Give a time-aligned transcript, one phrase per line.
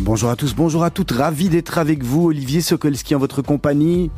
[0.00, 4.10] Bonjour à tous, bonjour à toutes, ravi d'être avec vous, Olivier Sokolski en votre compagnie.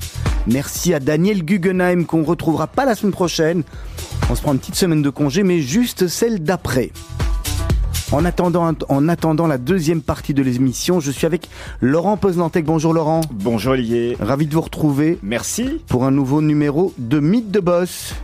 [0.47, 3.63] Merci à Daniel Guggenheim qu'on retrouvera pas la semaine prochaine.
[4.31, 6.91] On se prend une petite semaine de congé, mais juste celle d'après.
[8.15, 11.49] En attendant, en attendant la deuxième partie de l'émission, je suis avec
[11.81, 12.65] Laurent Poznantec.
[12.65, 13.23] Bonjour Laurent.
[13.33, 14.17] Bonjour Olivier.
[14.21, 15.19] Ravi de vous retrouver.
[15.25, 15.83] Merci.
[15.89, 18.15] Pour un nouveau numéro de Mythe de Boss.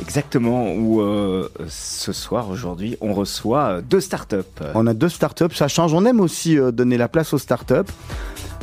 [0.00, 4.38] Exactement, où euh, ce soir, aujourd'hui, on reçoit euh, deux startups.
[4.74, 5.94] On a deux startups, ça change.
[5.94, 7.92] On aime aussi euh, donner la place aux startups.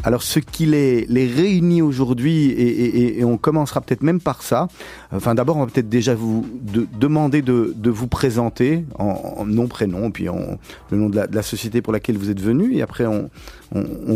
[0.04, 4.68] Alors, ce qui les, les réunit aujourd'hui, et, on commencera peut-être même par ça.
[5.12, 10.30] Enfin, d'abord, on va peut-être déjà vous demander de, vous présenter en, nom, prénom, puis
[10.30, 10.58] en,
[10.90, 13.30] le nom de la, société pour laquelle vous êtes venu, et après, on,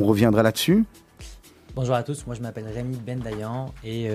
[0.04, 0.86] reviendra là-dessus.
[1.76, 4.08] Bonjour à tous, moi je m'appelle Rémi Bendayan et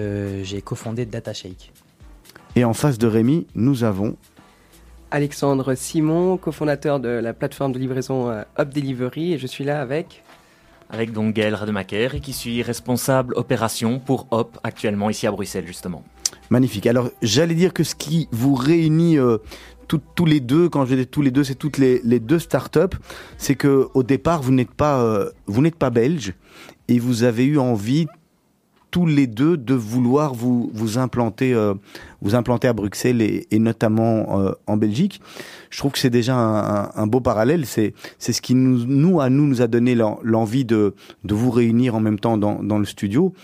[0.42, 1.72] j'ai cofondé DataShake.
[2.56, 4.16] Et en face de Rémi, nous avons
[5.10, 9.80] Alexandre Simon, cofondateur de la plateforme de livraison euh, Up Delivery, et je suis là
[9.80, 10.22] avec
[10.90, 15.66] avec donc Gaël Rademacher et qui suis responsable opération pour Hop actuellement ici à Bruxelles
[15.66, 16.04] justement.
[16.50, 16.86] Magnifique.
[16.86, 19.38] Alors j'allais dire que ce qui vous réunit euh,
[19.88, 22.96] tous les deux, quand je dis tous les deux, c'est toutes les, deux startups,
[23.38, 26.34] c'est que au départ vous n'êtes pas euh, vous n'êtes pas belge
[26.88, 28.06] et vous avez eu envie
[28.90, 31.74] tous les deux de vouloir vous, vous, implanter, euh,
[32.22, 35.20] vous implanter à Bruxelles et, notamment euh, en Belgique.
[35.70, 37.66] Je trouve que c'est déjà un, beau parallèle.
[37.66, 40.94] C'est, ce qui nous, nous, à nous, nous a donné l'envie de,
[41.24, 43.34] de vous réunir en même temps dans, dans le studio.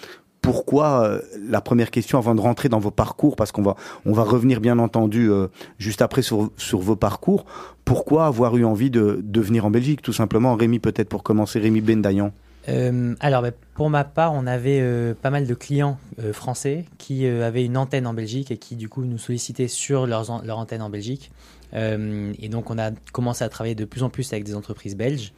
[0.40, 4.12] Pourquoi euh, La première question avant de rentrer dans vos parcours, parce qu'on va, on
[4.12, 5.30] va revenir bien entendu
[5.78, 7.44] juste après sur, sur vos parcours.
[7.84, 10.54] Pourquoi avoir eu envie de, de venir en Belgique, tout simplement?
[10.54, 12.32] Rémi, peut-être pour commencer, Rémi Bendayan.
[12.68, 16.84] Euh, alors, bah, pour ma part, on avait euh, pas mal de clients euh, français
[16.98, 20.82] qui avaient une antenne en Belgique et qui, du coup, nous sollicitaient sur leur antenne
[20.82, 21.30] en Belgique.
[21.72, 25.32] et donc, on a commencé à travailler de plus en plus avec des entreprises belges.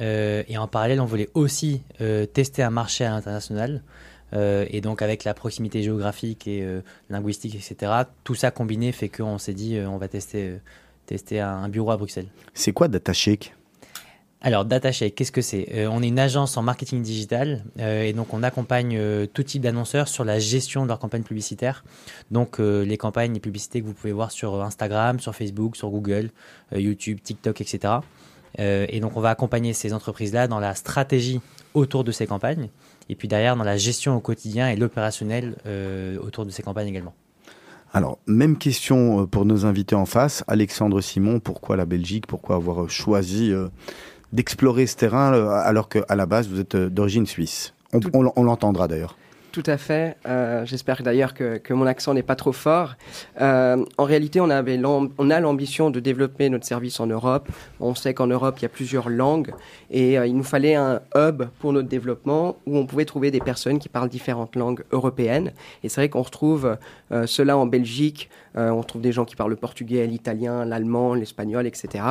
[0.00, 1.82] et en parallèle, on voulait aussi
[2.32, 3.82] tester un marché à l'international.
[4.34, 6.66] et donc, avec la proximité géographique et
[7.08, 10.60] linguistique, etc., tout ça combiné fait qu'on s'est dit on va tester,
[11.40, 12.28] un, bureau à Bruxelles.
[12.52, 13.54] C'est quoi DataShake
[14.40, 15.68] alors, DataShake, qu'est-ce que c'est?
[15.74, 19.42] Euh, On est une agence en marketing digital euh, et donc on accompagne euh, tout
[19.42, 21.84] type d'annonceurs sur la gestion de leurs campagnes publicitaires.
[22.30, 26.30] Donc, les campagnes et publicités que vous pouvez voir sur Instagram, sur Facebook, sur Google,
[26.74, 27.94] YouTube, TikTok, etc.
[28.58, 31.40] et donc, on va accompagner ces entreprises-là dans la stratégie
[31.74, 32.68] autour de ces campagnes
[33.08, 35.56] et puis derrière dans la gestion au quotidien et l'opérationnel
[36.22, 37.14] autour de ces campagnes également.
[37.94, 40.44] Alors, même question pour nos invités en face.
[40.46, 42.26] Alexandre Simon, pourquoi la Belgique?
[42.26, 43.52] Pourquoi avoir choisi
[44.32, 47.74] d'explorer ce terrain euh, alors qu'à la base vous êtes euh, d'origine suisse.
[48.12, 49.16] On, l'entendra d'ailleurs.
[49.50, 50.16] Tout à fait.
[50.26, 52.94] Euh, j'espère d'ailleurs que, mon accent n'est pas trop fort.
[53.38, 57.48] en réalité, on, avait on a l'ambition de développer notre service en Europe.
[57.80, 59.52] On sait qu'en Europe, il y a plusieurs langues
[59.90, 63.78] et il nous fallait un hub pour notre développement où on pouvait trouver des personnes
[63.78, 65.52] qui parlent différentes langues européennes.
[65.82, 66.76] Et c'est vrai qu'on retrouve
[67.26, 68.28] cela en Belgique,
[68.58, 72.04] euh, on trouve des gens qui parlent le portugais, l'italien, l'allemand, l'espagnol, etc.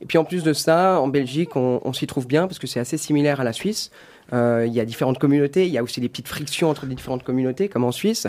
[0.00, 2.80] Et puis en plus de ça, en Belgique, on, s'y trouve bien parce que c'est
[2.80, 3.90] assez similaire à la Suisse.
[4.34, 6.94] Euh, il y a différentes communautés, il y a aussi des petites frictions entre les
[6.94, 8.26] différentes communautés, comme en Suisse.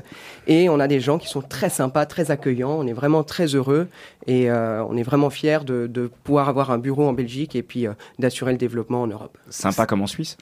[0.48, 2.78] Et on a des gens qui sont très sympas, très accueillants.
[2.80, 3.88] On est vraiment très heureux
[4.28, 7.88] et euh, on est vraiment fiers de, pouvoir avoir un bureau en Belgique et puis
[8.20, 9.38] d'assurer le développement en Europe.
[9.50, 10.38] Sympa comme en Suisse?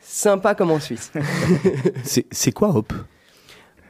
[0.00, 1.12] Sympa comme en Suisse.
[2.30, 2.92] c'est quoi Hop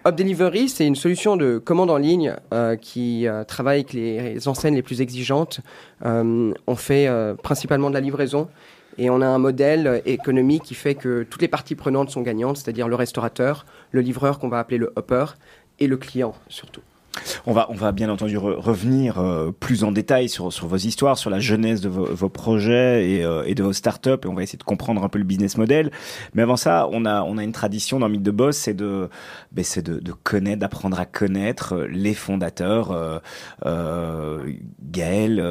[0.06, 4.49] Up Delivery, c'est une solution de commande en ligne euh, qui euh, travaille avec les
[4.49, 5.61] enseignes les plus exigeantes.
[6.06, 7.08] Euh, on fait
[7.43, 8.49] principalement de la livraison
[9.00, 12.58] et on a un modèle économique qui fait que toutes les parties prenantes sont gagnantes,
[12.58, 15.25] c'est-à-dire le restaurateur, le livreur qu'on va appeler le hopper
[15.79, 16.82] et le client surtout.
[17.46, 21.18] On va, on va bien entendu revenir euh, plus en détail sur, sur vos histoires,
[21.18, 24.42] sur la jeunesse de vos, projets et, euh, et, de vos startups, et on va
[24.42, 25.90] essayer de comprendre un peu le business model.
[26.34, 29.08] Mais avant ça, on a, on a une tradition dans Mythe de Boss, c'est de,
[29.52, 33.20] ben de, de, connaître, d'apprendre à connaître euh, les fondateurs.
[33.66, 34.52] Euh,
[34.82, 35.44] Gaël,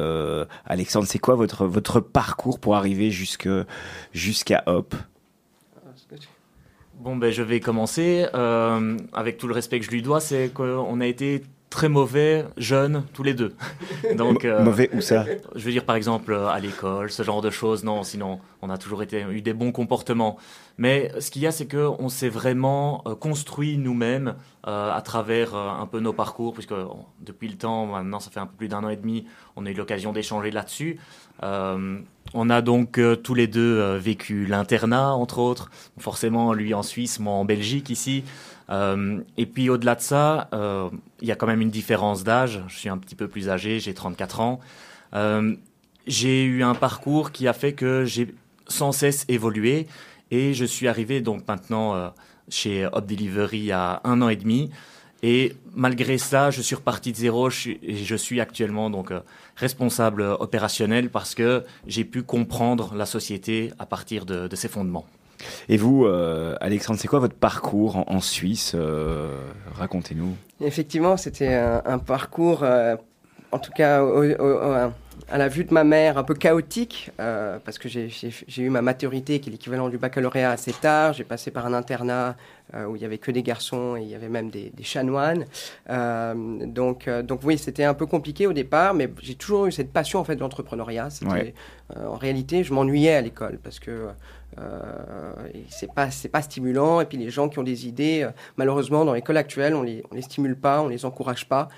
[0.66, 4.94] Alexandre, c'est quoi votre, votre parcours pour arriver jusqu'à Hop?
[7.00, 8.26] Bon, ben, je vais commencer.
[8.34, 12.44] Euh, avec tout le respect que je lui dois, c'est qu'on a été très mauvais,
[12.56, 13.54] jeunes, tous les deux.
[14.16, 15.24] Donc, euh, mauvais où ça?
[15.54, 17.84] Je veux dire, par exemple, à l'école, ce genre de choses.
[17.84, 20.36] Non, sinon, on a toujours été, eu des bons comportements.
[20.78, 24.34] Mais ce qu'il y a, c'est qu'on s'est vraiment euh, construit nous-mêmes
[24.66, 26.74] euh, à travers un peu nos parcours, puisque
[27.20, 29.26] depuis le temps, maintenant, ça fait un peu plus d'un an et demi,
[29.56, 30.98] on a eu l'occasion d'échanger là-dessus.
[31.42, 35.70] on a donc tous les deux vécu l'internat, entre autres.
[35.98, 38.24] Forcément, lui en Suisse, moi en Belgique ici.
[38.70, 40.88] Euh, et puis au-delà de ça, euh,
[41.20, 42.62] il y a quand même une différence d'âge.
[42.68, 44.60] Je suis un petit peu plus âgé, j'ai 34 ans.
[45.14, 45.54] Euh,
[46.06, 48.34] j'ai eu un parcours qui a fait que j'ai
[48.68, 49.86] sans cesse évolué
[50.30, 52.12] et je suis arrivé donc maintenant
[52.48, 54.70] chez Hop Delivery a un an et demi.
[55.22, 59.12] Et malgré ça, je suis reparti de zéro et je suis actuellement donc
[59.56, 65.06] responsable opérationnel parce que j'ai pu comprendre la société à partir de ses fondements.
[65.68, 69.36] Et vous, euh, Alexandre, c'est quoi votre parcours en, Suisse euh,
[69.74, 70.36] Racontez-nous.
[70.60, 72.96] Effectivement, c'était un, parcours, euh,
[73.52, 74.04] en tout cas
[75.32, 79.40] à la vue de ma mère, un peu chaotique, parce que j'ai eu ma maturité,
[79.40, 81.12] qui est l'équivalent du baccalauréat assez tard.
[81.12, 82.36] J'ai passé par un internat
[82.88, 85.44] où il y avait que des garçons et il y avait même des, des chanoines.
[85.88, 90.18] donc, donc oui, c'était un peu compliqué au départ, mais j'ai toujours eu cette passion
[90.18, 91.08] en fait de l'entrepreneuriat.
[91.96, 94.12] en réalité, je m'ennuyais à l'école parce que euh,
[95.68, 97.00] c'est pas c'est pas stimulant.
[97.00, 100.02] Et puis les gens qui ont des idées euh, malheureusement dans l'école actuelle on les
[100.10, 101.68] on les stimule pas on les encourage pas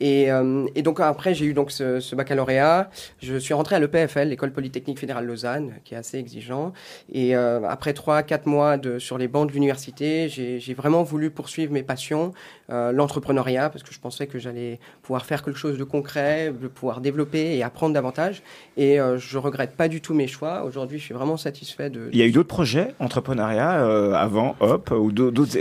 [0.00, 2.90] et, euh, et, donc après, j'ai eu donc ce, ce, baccalauréat.
[3.22, 6.72] Je suis rentré à l'EPFL, l'école polytechnique fédérale Lausanne, qui est assez exigeant.
[7.12, 11.30] Et euh, après trois, quatre mois de, sur les bancs de l'université, j'ai vraiment voulu
[11.30, 12.32] poursuivre mes passions,
[12.70, 16.68] euh, l'entrepreneuriat, parce que je pensais que j'allais pouvoir faire quelque chose de concret, de
[16.68, 18.42] pouvoir développer et apprendre davantage.
[18.76, 20.64] Et euh, je regrette pas du tout mes choix.
[20.64, 22.08] Aujourd'hui, je suis vraiment satisfait de.
[22.12, 25.58] Il y a eu d'autres projets entrepreneuriat euh, avant, hop, ou d'autres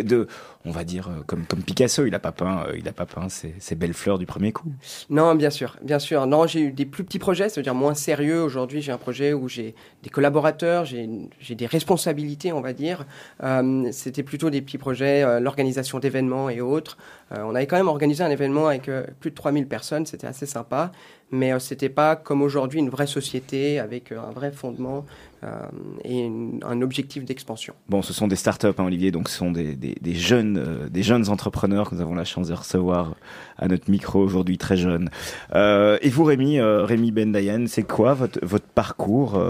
[0.66, 3.28] on va dire, euh, comme, Picasso, il n'a pas peint, euh, il a pas peint
[3.30, 4.72] ces, belles fleurs du premier coup.
[5.10, 6.28] Non, bien sûr, bien sûr.
[6.28, 8.42] Non, j'ai eu des plus petits projets, c'est-à-dire moins sérieux.
[8.42, 9.74] Aujourd'hui, j'ai un projet où j'ai
[10.04, 13.06] des collaborateurs, j'ai des responsabilités, on va dire.
[13.44, 16.98] Euh, c'était plutôt des petits projets, l'organisation d'événements et autres.
[17.32, 18.90] on avait quand même organisé un événement avec
[19.20, 20.92] plus de 3000 personnes, c'était assez sympa
[21.32, 25.06] mais ce c'était pas comme aujourd'hui une vraie société avec un vrai fondement
[25.44, 25.68] euh,
[26.04, 26.30] et
[26.64, 27.74] un objectif d'expansion.
[27.88, 31.02] Bon, ce sont des startups, hein, Olivier, donc ce sont des, des, jeunes, euh, des
[31.02, 33.16] jeunes entrepreneurs que nous avons la chance de recevoir
[33.58, 35.10] à notre micro aujourd'hui, très jeunes.
[35.56, 39.42] Euh, et vous, Rémi, Rémi Bendayan, c'est quoi votre, votre parcours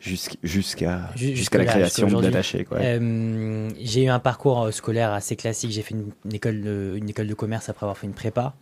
[0.00, 2.66] jusqu'à jusqu'à la création de Dataché
[3.80, 5.70] J'ai eu un parcours scolaire assez classique.
[5.70, 8.54] J'ai fait une, école de, une école de commerce après avoir fait une prépa.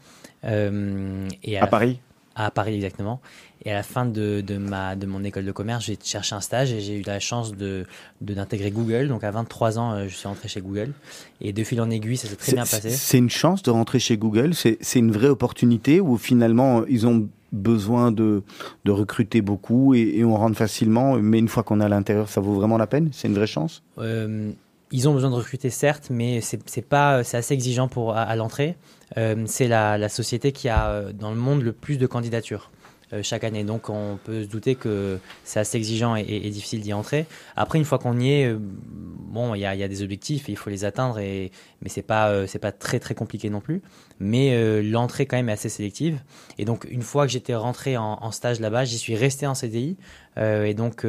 [0.44, 2.00] et à, Paris?
[2.34, 3.20] À Paris exactement.
[3.64, 6.40] Et à la fin de, de, ma, de mon école de commerce, j'ai cherché un
[6.40, 7.86] stage et j'ai eu la chance de,
[8.20, 9.08] d'intégrer Google.
[9.08, 10.92] Donc à 23 ans, euh, je suis rentré chez Google.
[11.40, 12.90] Et de fil en aiguille, ça s'est très bien passé.
[12.90, 17.28] C'est une chance de rentrer chez Google C'est une vraie opportunité où finalement ils ont
[17.52, 18.42] besoin de,
[18.84, 21.16] de recruter beaucoup et, et on rentre facilement.
[21.18, 23.46] Mais une fois qu'on est à l'intérieur, ça vaut vraiment la peine C'est une vraie
[23.46, 24.50] chance euh,
[24.94, 28.76] ils ont besoin de recruter certes, mais c'est pas c'est assez exigeant pour à, l'entrée.
[29.16, 32.70] Euh, c'est la, la, société qui a dans le monde le plus de candidatures.
[33.12, 33.62] Euh, chaque année.
[33.62, 37.26] Donc on peut se douter que c'est assez exigeant et, difficile d'y entrer.
[37.56, 40.70] Après, une fois qu'on y est, euh, bon, il y a, des objectifs il faut
[40.70, 43.82] les atteindre, et, mais c'est pas, euh, c'est pas très très compliqué non plus.
[44.18, 46.20] Mais l'entrée quand même est assez sélective.
[46.56, 49.96] Et donc une fois que j'étais rentré en, stage là-bas, j'y suis resté en CDI.
[50.38, 51.04] et donc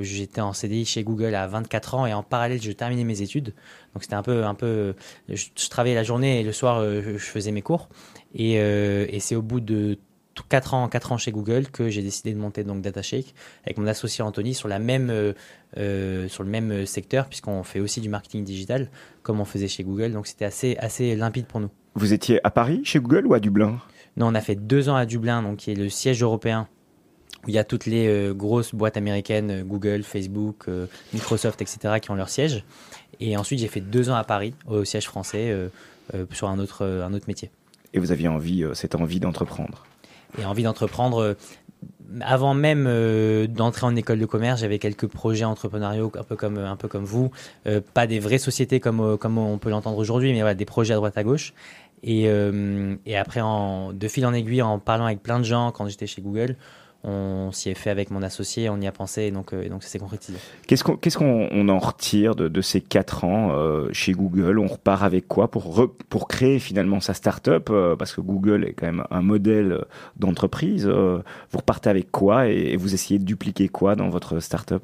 [0.00, 3.54] j'étais en CDI chez Google à 24 ans et en parallèle je terminais mes études.
[3.92, 4.94] Donc c'était un peu, un peu,
[5.28, 7.88] je, travaillais la journée et le soir je, faisais mes cours.
[8.36, 9.98] Et c'est au bout de
[10.42, 13.86] 4 ans, 4 ans chez Google que j'ai décidé de monter donc DataShake avec mon
[13.86, 15.32] associé Anthony sur, la même, euh,
[15.76, 18.90] euh, sur le même secteur puisqu'on fait aussi du marketing digital
[19.22, 20.12] comme on faisait chez Google.
[20.12, 21.70] Donc c'était assez, assez limpide pour nous.
[21.94, 23.80] Vous étiez à Paris chez Google ou à Dublin?
[24.16, 26.68] Non, on a fait deux ans à Dublin, donc qui est le siège européen
[27.44, 30.66] où il y a toutes les euh, grosses boîtes américaines, Google, Facebook,
[31.12, 32.64] Microsoft, etc., qui ont leur siège.
[33.20, 35.54] Et ensuite, j'ai fait deux ans à Paris, au siège français,
[36.32, 37.50] sur un autre, un autre métier.
[37.92, 39.84] Et vous aviez envie, cette envie d'entreprendre?
[40.38, 41.18] Et envie d'entreprendre.
[41.18, 41.34] Euh,
[42.20, 46.58] avant même euh, d'entrer en école de commerce, j'avais quelques projets entrepreneuriaux un peu comme
[46.58, 47.30] un peu comme vous,
[47.66, 50.92] euh, pas des vraies sociétés comme comme on peut l'entendre aujourd'hui, mais voilà, des projets
[50.92, 51.54] à droite à gauche.
[52.06, 52.24] Et,
[53.06, 56.06] et après, en, de fil en aiguille, en parlant avec plein de gens quand j'étais
[56.06, 56.56] chez Google,
[57.04, 59.82] on s'y est fait avec mon associé, on y a pensé, et donc, euh, donc
[59.82, 60.38] ça s'est concrétisé.
[60.66, 60.82] Qu'est-ce
[61.18, 64.58] qu'on en retire de, ces quatre ans euh, chez Google?
[64.58, 68.72] On repart avec quoi pour, pour créer finalement sa start-up euh, Parce que Google est
[68.72, 69.84] quand même un modèle
[70.16, 70.86] d'entreprise.
[70.86, 74.82] vous repartez avec quoi et, vous essayez de dupliquer quoi dans votre start-up?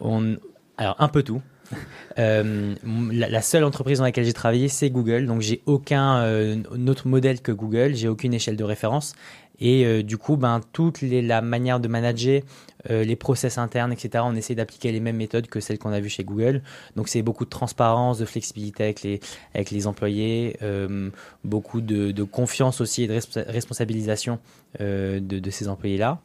[0.00, 0.36] On,
[0.76, 1.40] Alors, un peu tout.
[2.16, 5.26] Euh, la, la, seule entreprise dans laquelle j'ai travaillé, c'est Google.
[5.26, 7.94] Donc, j'ai aucun euh, autre modèle que Google.
[7.94, 9.14] J'ai aucune échelle de référence.
[9.60, 12.42] Et euh, du coup, ben, toute les, la manière de manager,
[12.90, 16.00] euh, les process internes, etc., on essaie d'appliquer les mêmes méthodes que celles qu'on a
[16.00, 16.62] vues chez Google.
[16.96, 19.20] Donc, c'est beaucoup de transparence, de flexibilité avec les,
[19.54, 21.10] avec les employés, euh,
[21.44, 23.14] beaucoup de, de, confiance aussi et de
[23.48, 24.38] responsabilisation
[24.80, 26.20] de, de, ces employés-là.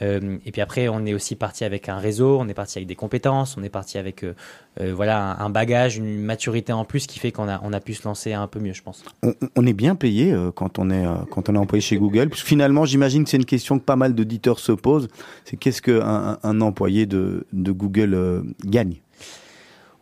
[0.00, 2.88] Euh, et puis après, on est aussi parti avec un réseau, on est parti avec
[2.88, 4.34] des compétences, on est parti avec euh,
[4.80, 7.94] euh, voilà un, bagage, une maturité en plus qui fait qu'on a, on a pu
[7.94, 9.04] se lancer un peu mieux, je pense.
[9.56, 12.30] On, est bien payé quand on est quand on est employé chez Google.
[12.32, 15.08] Finalement, j'imagine que c'est une question que pas mal d'auditeurs se posent.
[15.44, 18.96] C'est qu'est-ce qu'un un employé de Google gagne?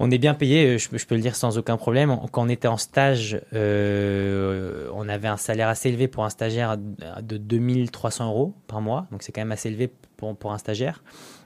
[0.02, 2.19] On est bien payé, je, peux le dire sans aucun problème.
[2.33, 6.78] Quand on était en stage, euh, on avait un salaire assez élevé pour un stagiaire
[6.78, 9.07] de 2300 euros par mois.
[9.12, 11.02] Donc c'est quand même assez élevé pour, pour un stagiaire.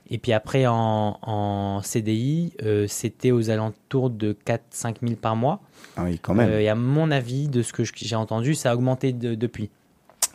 [0.09, 5.61] Et puis après, en, en CDI, euh, c'était aux alentours de 4-5 000 par mois.
[5.97, 6.51] Ah oui, quand même.
[6.51, 9.71] Euh, et à mon avis, de ce que j'ai entendu, ça a augmenté de, depuis.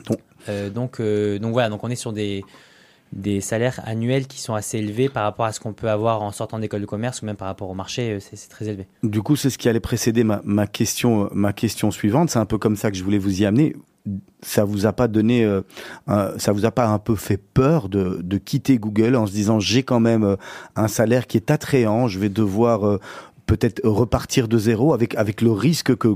[0.07, 2.43] Donc, euh, donc, euh, donc voilà, donc on est sur des
[3.11, 6.31] des salaires annuels qui sont assez élevés par rapport à ce qu'on peut avoir en
[6.31, 8.87] sortant d'école de commerce ou même par rapport au marché, euh, c'est très élevé.
[9.03, 12.29] Du coup, c'est ce qui allait précéder ma, question, euh, ma question suivante.
[12.29, 13.75] C'est un peu comme ça que je voulais vous y amener.
[14.41, 15.61] Ça vous a pas donné, euh,
[16.37, 19.59] ça vous a pas un peu fait peur de, de quitter Google en se disant
[19.59, 20.37] j'ai quand même
[20.75, 22.97] un salaire qui est attrayant, je vais devoir
[23.45, 26.15] peut-être repartir de zéro avec avec le risque que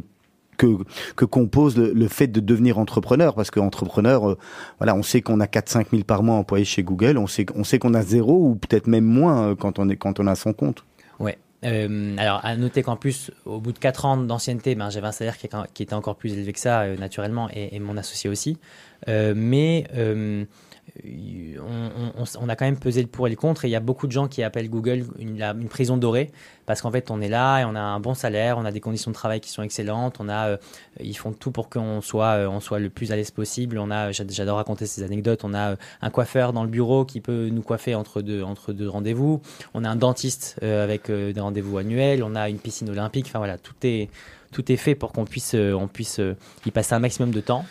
[0.58, 0.68] que,
[1.16, 3.36] que compose le, fait de devenir entrepreneur.
[3.36, 4.38] Parce que entrepreneur euh,
[4.80, 7.18] voilà on sait qu'on a 4 5 000 par mois employés chez Google.
[7.18, 9.98] On sait on sait qu'on a zéro ou peut-être même moins euh, quand on est
[9.98, 10.84] quand on a son compte.
[11.20, 11.38] Ouais.
[11.64, 15.14] Euh, alors à noter qu'en plus au bout de 4 ans d'ancienneté ben, j'avais un
[15.14, 18.30] salaire qui, qui, était encore plus élevé que ça euh, naturellement et, et, mon associé
[18.30, 18.58] aussi.
[19.08, 19.86] Mais
[21.04, 23.80] on, on, a quand même pesé le pour et le contre et il y a
[23.80, 26.30] beaucoup de gens qui appellent Google une, prison dorée
[26.68, 28.80] parce qu'en fait on est là et on a un bon salaire, on a des
[28.80, 30.58] conditions de travail qui sont excellentes, on a, euh,
[31.00, 33.80] ils font tout pour qu'on soit, euh, on soit le plus à l'aise possible.
[33.80, 35.44] On a, j'adore raconter ces anecdotes.
[35.44, 38.72] On a euh, un coiffeur dans le bureau qui peut nous coiffer entre deux, entre
[38.72, 39.42] deux rendez-vous.
[39.74, 42.24] On a un dentiste avec des rendez-vous annuels.
[42.24, 43.26] On a une piscine olympique.
[43.28, 44.10] Enfin voilà, tout est,
[44.52, 46.22] tout est fait pour qu'on puisse, on puisse
[46.66, 47.66] y passer un maximum de temps.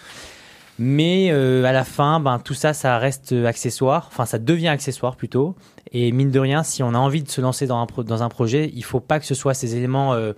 [0.85, 4.09] Mais euh, à la fin, ben, tout ça, ça reste accessoire.
[4.11, 5.55] Enfin, ça devient accessoire plutôt.
[5.93, 8.29] Et mine de rien, si on a envie de se lancer dans un, dans un
[8.29, 10.33] projet, il faut pas que ce soit ces éléments euh,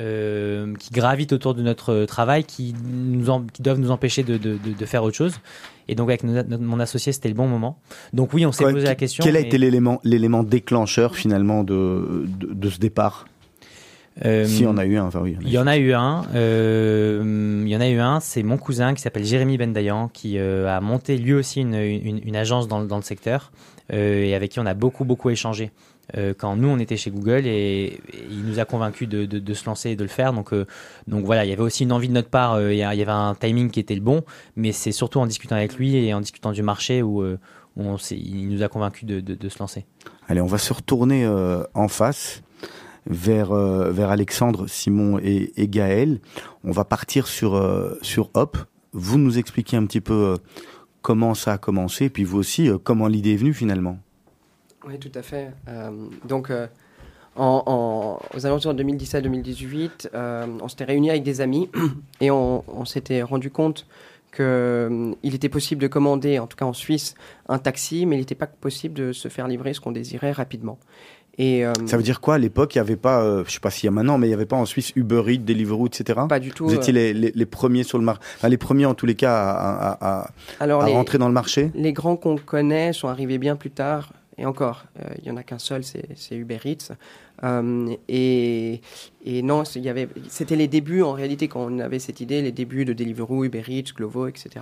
[0.00, 4.56] euh, qui gravitent autour de notre travail qui, nous qui doivent nous empêcher de, de,
[4.56, 5.34] de, de, faire autre chose.
[5.88, 7.78] Et donc, avec notre, mon associé, c'était le bon moment.
[8.14, 9.22] Donc, oui, on s'est posé la question.
[9.22, 13.26] Quel a été l'élément, l'élément déclencheur finalement de, de ce départ?
[14.24, 15.36] Euh, si on a eu un, enfin oui.
[15.40, 16.24] Il y en a eu un.
[16.34, 18.20] Euh, il y en a eu un.
[18.20, 22.20] C'est mon cousin qui s'appelle Jérémy Bendayan qui euh, a monté lui aussi une, une,
[22.24, 23.52] une agence dans, dans, le secteur
[23.92, 25.70] euh, et avec qui on a beaucoup beaucoup échangé.
[26.36, 29.54] Quand nous on était chez Google et, et il nous a convaincus de, de, de,
[29.54, 30.34] se lancer et de le faire.
[30.34, 30.52] Donc
[31.06, 32.60] donc voilà, il y avait aussi une envie de notre part.
[32.60, 34.22] il y avait un timing qui était le bon,
[34.54, 37.36] mais c'est surtout en discutant avec lui et en discutant du marché où, où
[37.76, 39.86] on il nous a convaincus de, se lancer.
[40.28, 41.26] Allez, on va se retourner
[41.72, 42.42] en face
[43.06, 46.20] vers, euh, vers Alexandre, Simon et, Gaël.
[46.64, 48.56] On va partir sur, euh, sur Hop.
[48.92, 50.36] Vous nous expliquez un petit peu euh,
[51.00, 53.98] comment ça a commencé, puis vous aussi, comment l'idée est venue finalement.
[54.86, 55.52] Oui, tout à fait.
[56.26, 56.50] donc,
[57.36, 60.08] en, en, aux alentours de 2017-2018,
[60.60, 61.70] on s'était réunis avec des amis
[62.20, 63.86] et on s'était rendu compte
[64.34, 67.14] qu'il était possible de commander, en tout cas en Suisse,
[67.48, 70.78] un taxi, mais il n'était pas possible de se faire livrer ce qu'on désirait rapidement.
[71.38, 73.60] Et, euh, ça veut dire quoi à l'époque Il n'y avait pas, euh, je sais
[73.60, 75.86] pas s'il y a maintenant, mais il n'y avait pas en Suisse Uber Eats, Deliveroo,
[75.86, 76.20] etc.
[76.28, 76.66] Pas du tout.
[76.66, 76.96] Vous étiez euh...
[76.96, 79.92] les, les, les, premiers sur le marché, enfin, les premiers en tous les cas à,
[79.92, 81.70] à, à, Alors, à les, rentrer dans le marché.
[81.74, 84.12] Les grands qu'on connaît sont arrivés bien plus tard.
[84.38, 86.94] Et encore, euh, il y en a qu'un seul, c'est Uber Eats.
[88.08, 88.80] Et,
[89.24, 92.40] et, non, il y avait, c'était les débuts en réalité quand on avait cette idée,
[92.40, 94.60] les débuts de Deliveroo, Uber Eats, Glovo, etc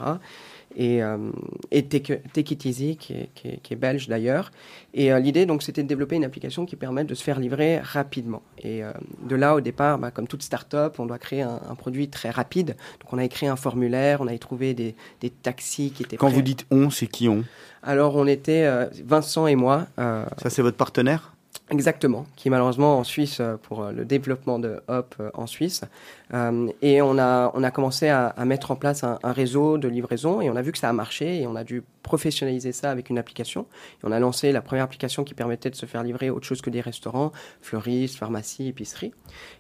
[0.77, 1.31] et, euh,
[1.71, 4.51] et Take, Take It Easy, qui est, qui est, qui est belge d'ailleurs.
[4.95, 7.79] Et euh, l'idée, donc, c'était de développer une application qui permette de se faire livrer
[7.79, 8.43] rapidement.
[8.59, 8.93] Et euh,
[9.29, 12.31] de là, au départ, bah, comme toute start-up, on doit créer un, un, produit très
[12.31, 12.77] rapide.
[13.01, 16.27] Donc, on a écrit un formulaire, on a trouvé des, des taxis qui étaient Quand
[16.27, 16.37] prêts.
[16.37, 17.45] vous dites on, c'est qui on?
[17.83, 19.87] Alors, on était euh, Vincent et moi.
[19.97, 21.35] Ça, c'est votre partenaire?
[21.71, 25.83] Exactement, qui malheureusement en Suisse euh, pour le développement de Hop en Suisse.
[26.35, 29.89] Euh, et on a, on a commencé à, mettre en place un, un, réseau de
[29.89, 32.91] livraison et on a vu que ça a marché et on a dû professionnaliser ça
[32.91, 33.67] avec une application.
[34.03, 36.61] Et on a lancé la première application qui permettait de se faire livrer autre chose
[36.61, 39.13] que des restaurants, fleuristes, pharmacies, épiceries.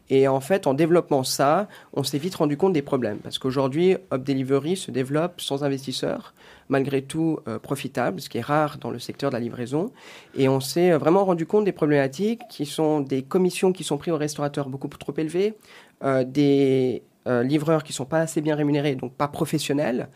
[0.09, 3.97] Et en fait, en développant ça, on s'est vite rendu compte des problèmes parce qu'aujourd'hui,
[4.11, 6.35] Hop Delivery se développe sans investisseurs,
[6.71, 9.93] malgré tout euh, profitable, ce qui est rare dans le secteur de la livraison.
[10.35, 14.15] Et on s'est vraiment rendu compte des problématiques qui sont des commissions qui sont prises
[14.15, 15.55] aux restaurateurs beaucoup trop élevées,
[16.03, 20.09] euh, des euh, livreurs qui sont pas assez bien rémunérés, donc pas professionnels,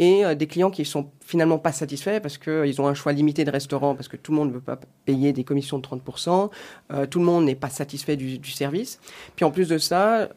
[0.00, 3.44] et euh, des clients qui sont finalement pas satisfaits parce qu'ils ont un choix limité
[3.44, 6.50] de restaurants, parce que tout le monde ne veut pas payer des commissions de 30%,
[6.92, 8.98] euh, tout le monde n'est pas satisfait du, service.
[9.36, 10.28] Puis en plus de ça,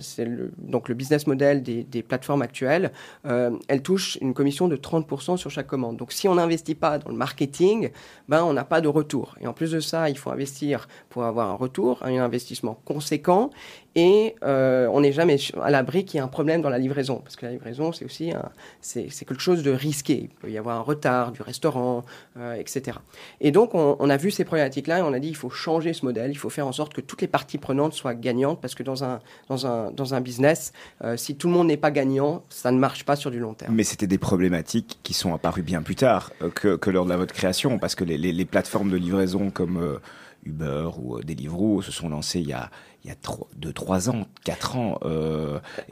[0.00, 2.92] c'est le, donc le business model des, plateformes actuelles,
[3.24, 5.96] elle touche une commission de 30% sur chaque commande.
[5.96, 7.90] Donc si on n'investit pas dans le marketing,
[8.28, 9.34] ben on n'a pas de retour.
[9.40, 13.50] Et en plus de ça, il faut investir pour avoir un retour, un investissement conséquent,
[13.94, 17.36] et on n'est jamais à l'abri qu'il y ait un problème dans la livraison, parce
[17.36, 20.14] que la livraison, c'est aussi un, c'est, quelque chose de risqué.
[20.22, 22.04] Il peut y avoir un retard du restaurant,
[22.36, 22.98] euh, etc.
[23.40, 26.04] Et donc, on, a vu ces problématiques-là et on a dit il faut changer ce
[26.04, 28.82] modèle, il faut faire en sorte que toutes les parties prenantes soient gagnantes, parce que
[28.82, 30.72] dans un, dans un, dans un business,
[31.04, 33.54] euh, si tout le monde n'est pas gagnant, ça ne marche pas sur du long
[33.54, 33.74] terme.
[33.74, 37.16] Mais c'était des problématiques qui sont apparues bien plus tard euh, que, lors de la,
[37.16, 39.98] votre création, parce que les, plateformes de livraison comme
[40.44, 42.70] Uber ou Deliveroo se sont lancées il y a
[43.04, 43.16] il y a
[43.56, 44.98] 2 3 ans, 4 ans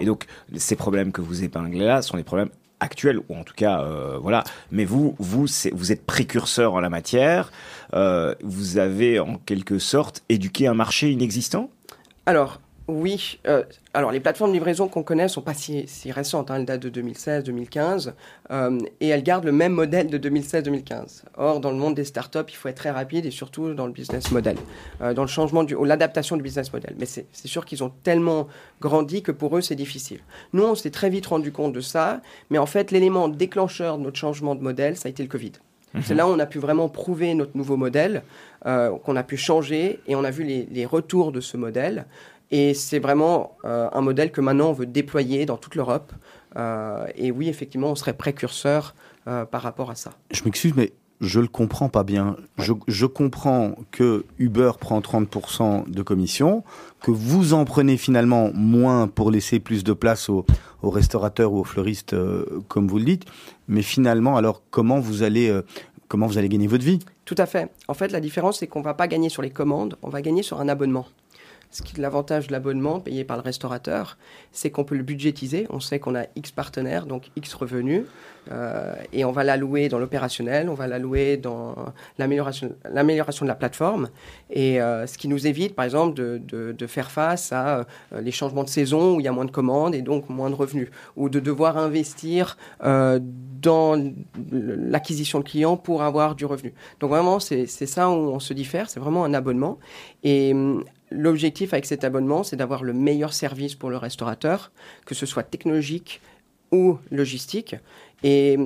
[0.00, 0.24] et donc
[0.56, 2.48] ces problèmes que vous épinglez là sont des problèmes
[2.80, 4.44] actuels ou en tout cas euh, voilà.
[4.70, 7.50] Mais vous vous vous êtes précurseur en la matière.
[7.94, 11.70] Euh, vous avez en quelque sorte éduqué un marché inexistant?
[12.26, 13.40] Alors oui.
[13.48, 13.64] Euh,
[13.94, 16.50] alors, les plateformes de livraison qu'on connaît sont pas si, si récentes.
[16.50, 18.12] Hein, elles datent de 2016-2015
[18.52, 21.22] euh, et elles gardent le même modèle de 2016-2015.
[21.36, 23.92] Or, dans le monde des startups, il faut être très rapide et surtout dans le
[23.92, 24.56] business model,
[25.00, 26.94] euh, dans le changement du, ou l'adaptation du business model.
[26.98, 28.46] Mais c'est sûr qu'ils ont tellement
[28.80, 30.20] grandi que pour eux, c'est difficile.
[30.52, 34.04] Nous, on s'est très vite rendu compte de ça, mais en fait, l'élément déclencheur de
[34.04, 35.52] notre changement de modèle, ça a été le Covid.
[36.02, 38.22] C'est là où on a pu vraiment prouver notre nouveau modèle,
[38.66, 42.04] euh, qu'on a pu changer et on a vu les, les retours de ce modèle.
[42.50, 46.12] Et c'est vraiment euh, un modèle que maintenant on veut déployer dans toute l'Europe.
[46.56, 48.94] Euh, et oui, effectivement, on serait précurseur
[49.28, 50.12] euh, par rapport à ça.
[50.30, 52.36] Je m'excuse, mais je le comprends pas bien.
[52.58, 56.62] Je, je, comprends que Uber prend 30% de commission,
[57.02, 60.44] que vous en prenez finalement moins pour laisser plus de place aux,
[60.82, 63.24] aux restaurateurs ou aux fleuristes, euh, comme vous le dites.
[63.68, 65.62] Mais finalement, alors comment vous allez, euh,
[66.08, 67.00] comment vous allez gagner votre vie?
[67.24, 67.70] Tout à fait.
[67.88, 70.42] En fait, la différence, c'est qu'on va pas gagner sur les commandes, on va gagner
[70.42, 71.06] sur un abonnement.
[71.70, 74.18] Ce qui l'avantage de l'abonnement payé par le restaurateur,
[74.52, 75.66] c'est qu'on peut le budgétiser.
[75.70, 78.04] On sait qu'on a X partenaires, donc X revenus,
[78.52, 81.74] euh, et on va l'allouer dans l'opérationnel, on va l'allouer dans
[82.18, 84.08] l'amélioration de la plateforme,
[84.50, 88.62] et euh, ce qui nous évite, par exemple, de, faire face à euh, les changements
[88.62, 91.28] de saison où il y a moins de commandes et donc moins de revenus, ou
[91.28, 94.12] de devoir investir dans
[94.52, 96.72] l'acquisition de clients pour avoir du revenu.
[97.00, 99.78] Donc vraiment, c'est ça où on se diffère, c'est vraiment un abonnement.
[100.22, 100.54] Et
[101.10, 104.72] L'objectif avec cet abonnement, c'est d'avoir le meilleur service pour le restaurateur,
[105.04, 106.20] que ce soit technologique
[106.72, 107.76] ou logistique.
[108.24, 108.58] Et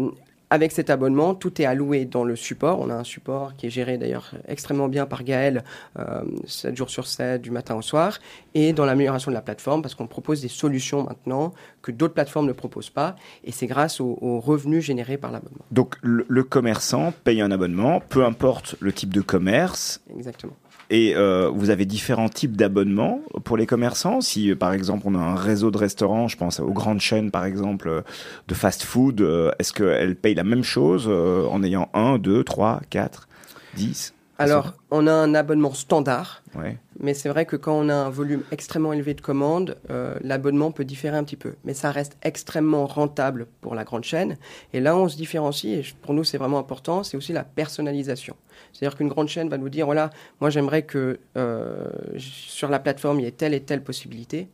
[0.53, 2.81] avec cet abonnement, tout est alloué dans le support.
[2.81, 5.63] On a un support qui est géré d'ailleurs extrêmement bien par Gaël,
[5.99, 8.19] euh, 7 jours sur 7, du matin au soir,
[8.55, 12.47] et dans l'amélioration de la plateforme, parce qu'on propose des solutions maintenant que d'autres plateformes
[12.47, 15.65] ne proposent pas, et c'est grâce aux, aux, revenus générés par l'abonnement.
[15.71, 20.03] Donc le, le commerçant paye un abonnement, peu importe le type de commerce.
[20.17, 20.57] Exactement.
[20.91, 24.21] Et euh, vous avez différents types d'abonnements pour les commerçants.
[24.21, 27.45] Si, par exemple, on a un réseau de restaurants, je pense aux grandes chaînes, par
[27.45, 28.03] exemple,
[28.49, 32.81] de fast-food, euh, est-ce qu'elles payent la même chose euh, en ayant 1, 2, 3,
[32.91, 33.29] 4,
[33.77, 36.43] 10 Alors, on a un abonnement standard.
[36.57, 36.79] Ouais.
[36.99, 40.71] Mais c'est vrai que quand on a un volume extrêmement élevé de commandes, euh, l'abonnement
[40.71, 41.55] peut différer un petit peu.
[41.65, 44.37] Mais ça reste extrêmement rentable pour la grande chaîne.
[44.73, 48.37] Et là, on se différencie, et pour nous, c'est vraiment important, c'est aussi la personnalisation.
[48.73, 51.87] C'est-à-dire qu'une grande chaîne va nous dire, voilà, moi j'aimerais que euh,
[52.19, 54.49] sur la plateforme, il y ait telle et telle possibilité.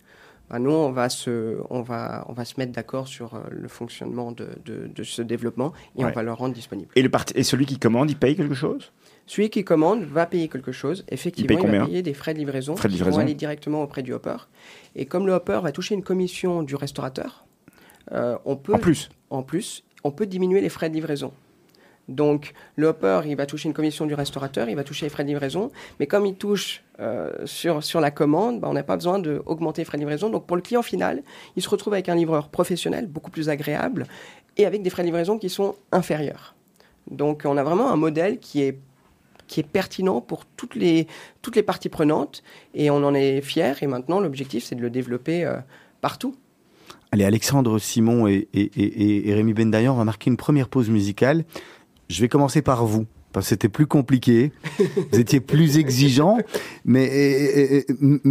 [0.49, 3.66] Ben nous, on va se, on va, on va se mettre d'accord sur euh, le
[3.66, 6.11] fonctionnement de, de, de, ce développement et Ouais.
[6.11, 6.88] on va le rendre disponible.
[6.94, 8.92] Et, le et celui qui commande, il paye quelque chose?
[9.26, 11.04] Celui qui commande va payer quelque chose.
[11.08, 13.82] Effectivement, paye il, va payer des frais de livraison Frais de qui vont aller directement
[13.82, 14.36] auprès du hopper.
[14.94, 17.44] Et comme le hopper va toucher une commission du restaurateur,
[18.12, 21.32] euh, on peut En plus en plus, on peut diminuer les frais de livraison.
[22.08, 25.24] Donc, le hopper, il va toucher une commission du restaurateur, il va toucher les frais
[25.24, 28.94] de livraison, mais comme il touche euh, sur, sur la commande, bah, on n'a pas
[28.94, 30.30] besoin d'augmenter les frais de livraison.
[30.30, 31.24] Donc, pour le client final,
[31.56, 34.06] il se retrouve avec un livreur professionnel, beaucoup plus agréable,
[34.56, 36.54] et avec des frais de livraison qui sont inférieurs.
[37.10, 38.78] Donc, on a vraiment un modèle qui est
[39.46, 41.06] qui est pertinent pour toutes les,
[41.42, 42.42] toutes les parties prenantes,
[42.74, 43.82] et on en est fier.
[43.82, 45.56] Et maintenant, l'objectif, c'est de le développer euh,
[46.00, 46.35] partout.
[47.12, 50.90] Allez, Alexandre Simon et, et, et, et Rémi Bendayan, on va marquer une première pause
[50.90, 51.44] musicale.
[52.09, 54.52] Je vais commencer par vous, parce que c'était plus compliqué,
[55.12, 56.38] vous étiez plus exigeant,
[56.85, 57.85] mais,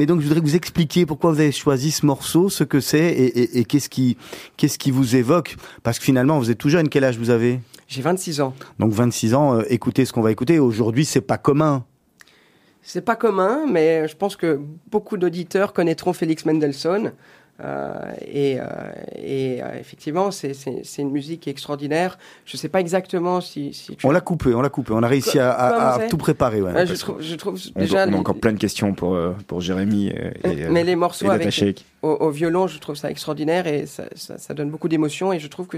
[0.07, 3.05] donc je voudrais que vous expliquiez pourquoi vous avez choisi ce morceau, ce que c'est
[3.05, 4.17] et, et qu'est-ce qui,
[4.57, 7.59] qu'est-ce qui vous évoque, parce que finalement vous êtes tout jeune, quel âge vous avez?
[7.87, 8.53] J'ai 26 ans.
[8.79, 11.85] Donc 26 ans, euh, écoutez ce qu'on va écouter, aujourd'hui c'est pas commun.
[12.81, 14.59] c'est pas commun, mais je pense que
[14.91, 17.11] beaucoup d'auditeurs connaîtront Félix Mendelssohn.
[17.63, 18.63] Euh, et, euh,
[19.15, 20.51] et euh, effectivement, c'est
[20.97, 22.17] une musique extraordinaire.
[22.45, 24.05] Je ne sais pas exactement si, si tu...
[24.05, 24.91] On l'a coupé, on l'a coupé.
[24.93, 26.61] On a réussi à, à, tout préparer.
[26.61, 28.07] Ouais, je, trouve, je trouve on déjà...
[28.07, 29.17] On a encore plein de questions pour,
[29.47, 30.07] pour Jérémy.
[30.43, 31.53] Et, mais les morceaux avec,
[32.05, 35.33] au, violon, je trouve ça extraordinaire et ça, donne beaucoup d'émotions.
[35.33, 35.77] Et je trouve que,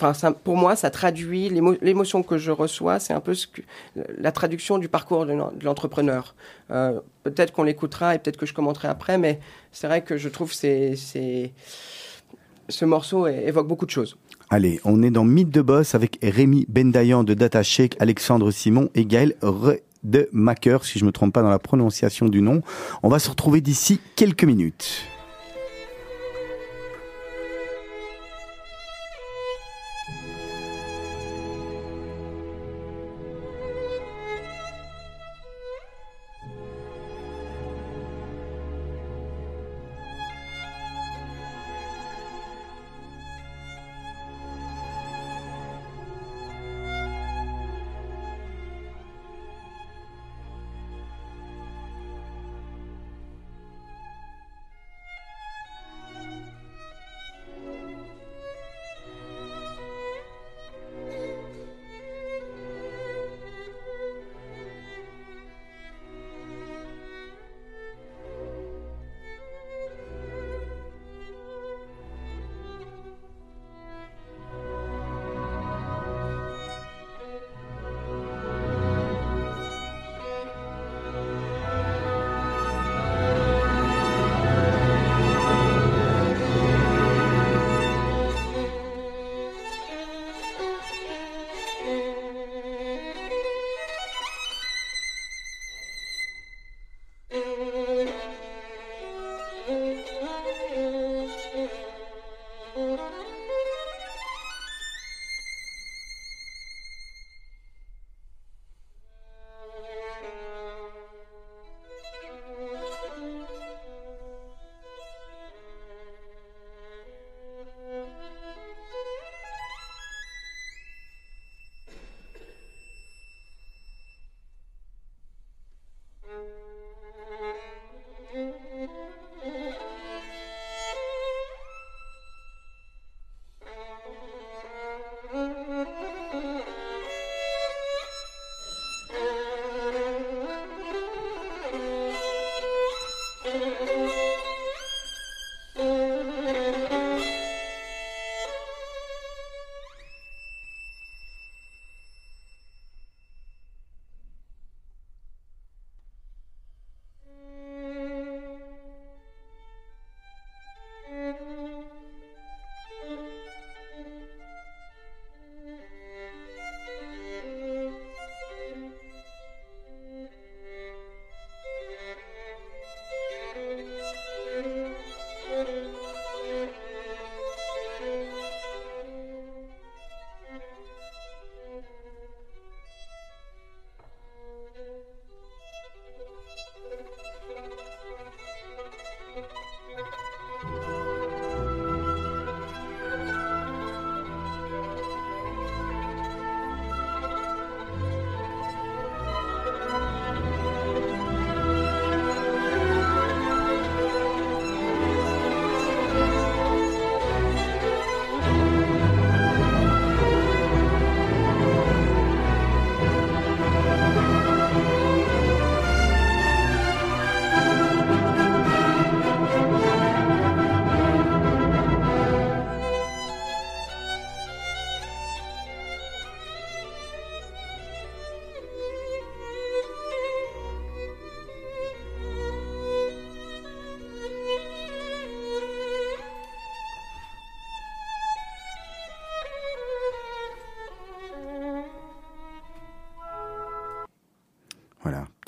[0.00, 2.98] enfin, pour moi, ça traduit l'émotion que je reçois.
[2.98, 3.34] C'est un peu
[4.18, 6.34] la traduction du parcours de l'entrepreneur.
[6.70, 9.40] Euh, peut-être qu'on l'écoutera et peut-être que je commenterai après, mais
[9.72, 10.94] c'est vrai que je trouve que
[12.68, 14.16] ce morceau évoque beaucoup de choses.
[14.48, 19.04] Allez, on est dans Mythe de Boss avec Rémi Bendayan de DataShake, Alexandre Simon et
[19.04, 22.62] Gaël Redemacher, si je ne me trompe pas dans la prononciation du nom.
[23.02, 25.04] On va se retrouver d'ici quelques minutes.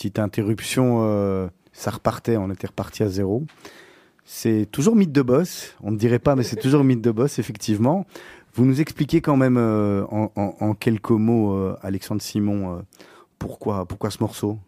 [0.03, 3.45] Petite interruption, euh, ça repartait, on était reparti à zéro.
[4.25, 7.39] C'est toujours mythe de boss, on ne dirait pas, mais c'est toujours mythe de boss,
[7.39, 8.05] effectivement.
[8.55, 12.83] Vous nous expliquez quand même euh, en, quelques mots, euh, Alexandre Simon,
[13.39, 14.59] pourquoi, pourquoi ce morceau?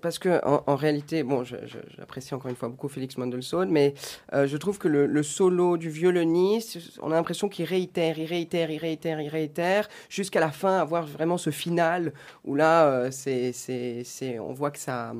[0.00, 3.94] Parce que en, réalité, bon, j'apprécie encore une fois beaucoup Félix Mendelssohn, mais
[4.32, 8.70] euh, je trouve que le, solo du violoniste, on a l'impression qu'il réitère, il réitère,
[8.70, 12.12] il réitère, il réitère, jusqu'à la fin, avoir vraiment ce final
[12.44, 15.12] où là, euh, c'est, on voit que ça,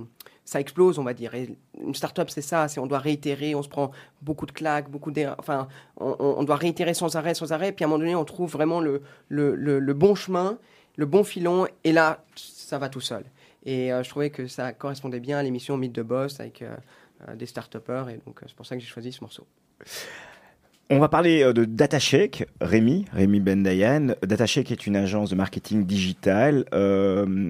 [0.44, 1.32] ça explose, on va dire.
[1.34, 3.90] Une start-up, c'est ça, on doit réitérer, on se prend
[4.22, 7.90] beaucoup de claques, beaucoup enfin, on, doit réitérer sans arrêt, sans arrêt, puis à un
[7.90, 10.58] moment donné, on trouve vraiment le, le, le bon chemin,
[10.96, 13.24] le bon filon, et là, ça va tout seul.
[13.64, 16.74] Et euh, je trouvais que ça correspondait bien à l'émission Mythe de Boss avec euh,
[17.28, 18.08] euh, des start-upers.
[18.10, 19.46] Et donc, c'est pour ça que j'ai choisi ce morceau.
[20.90, 24.14] On va parler de DataShake, Rémi, Rémi Bendayan.
[24.22, 26.66] DataShake est une agence de marketing digital.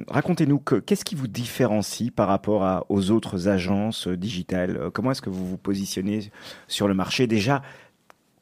[0.07, 4.89] Racontez-nous qu'est-ce qui vous différencie par rapport aux autres agences digitales?
[4.95, 6.31] Comment est-ce que vous vous positionnez
[6.69, 7.27] sur le marché?
[7.27, 7.63] Déjà,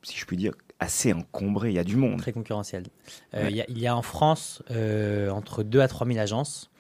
[0.03, 2.19] si je puis dire, assez encombré, il y a du monde.
[2.19, 2.85] Très concurrentiel.
[3.33, 6.71] il, y a, en France entre 2 à 3 000 agences.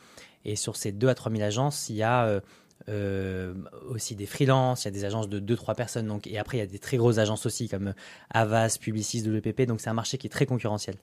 [0.44, 2.40] Et sur ces 2 à 3 000 agences, il y a euh,
[2.88, 3.54] euh,
[3.88, 6.06] aussi des freelances, il y a des agences de 2-3 personnes.
[6.06, 7.94] Donc, et après, il y a des très grosses agences aussi comme
[8.30, 9.62] Avas, Publicis, WPP.
[9.62, 10.96] Donc, c'est un marché qui est très concurrentiel.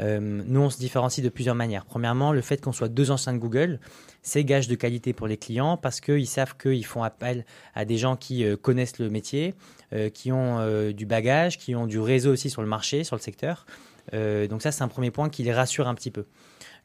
[0.00, 1.84] Euh, nous, on se différencie de plusieurs manières.
[1.84, 3.80] Premièrement, le fait qu'on soit deux anciens de Google,
[4.22, 7.98] c'est gage de qualité pour les clients parce qu'ils savent qu'ils font appel à des
[7.98, 9.54] gens qui connaissent le métier,
[10.12, 13.66] qui ont du bagage, qui ont du réseau aussi sur le marché, sur le secteur.
[14.12, 16.26] donc ça, c'est un premier point qui les rassure un petit peu.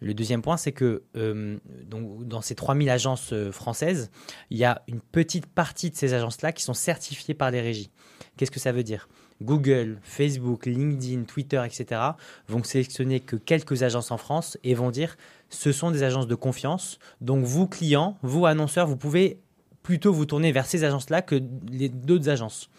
[0.03, 4.11] Le deuxième point, c'est que euh, donc, dans ces 3000 agences euh, françaises,
[4.49, 7.89] il y a une petite partie de ces agences-là qui sont certifiées par les régies.
[8.35, 9.07] Qu'est-ce que ça veut dire?
[9.41, 12.01] Google, Facebook, LinkedIn, Twitter, etc.
[12.49, 15.15] vont sélectionner que quelques agences en France et vont dire
[15.49, 16.99] ce sont des agences de confiance.
[17.21, 19.39] Donc vous, clients, vous, annonceurs, vous pouvez
[19.83, 22.69] plutôt vous tourner vers ces agences-là que les d'autres agences.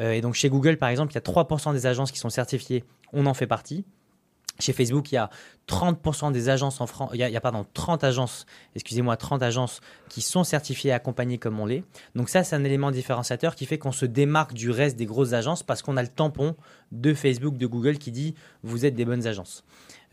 [0.00, 2.30] Euh, et donc chez Google, par exemple, il y a 3% des agences qui sont
[2.30, 3.84] certifiées, on en fait partie.
[4.60, 5.30] Chez Facebook, il y a
[5.68, 10.20] 30% des agences en France, il y a, pardon, 30 agences, excusez-moi, 30 agences qui
[10.20, 11.82] sont certifiées et accompagnées comme on l'est.
[12.14, 15.32] Donc ça, c'est un élément différenciateur qui fait qu'on se démarque du reste des grosses
[15.32, 16.54] agences parce qu'on a le tampon
[16.92, 19.64] de Facebook, de Google qui dit vous êtes des bonnes agences.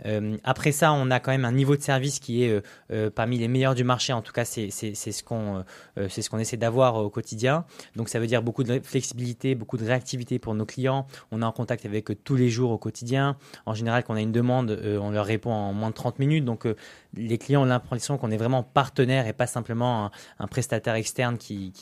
[0.05, 2.61] Euh, après ça, on a quand même un niveau de service qui est euh,
[2.91, 4.13] euh, parmi les meilleurs du marché.
[4.13, 5.63] En tout cas, c'est ce qu'on
[5.97, 7.65] ce qu'on essaie d'avoir au quotidien.
[7.95, 11.05] Donc, ça veut dire beaucoup de flexibilité, beaucoup de réactivité pour nos clients.
[11.31, 13.37] On est en contact avec eux tous les jours au quotidien.
[13.65, 16.45] En général, quand on a une demande, on leur répond en moins de 30 minutes.
[16.45, 16.67] Donc,
[17.15, 21.74] les clients ont l'impression qu'on est vraiment partenaire et pas simplement un, prestataire externe qui,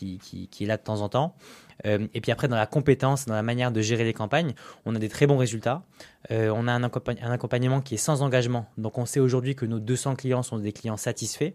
[0.59, 1.35] est là de temps en temps.
[1.85, 4.53] Euh, et puis après, dans la compétence, dans la manière de gérer les campagnes,
[4.85, 5.83] on a des très bons résultats.
[6.31, 8.65] Euh, on a un, un, accompagnement qui est sans engagement.
[8.77, 11.53] Donc on sait aujourd'hui que nos 200 clients sont des clients satisfaits.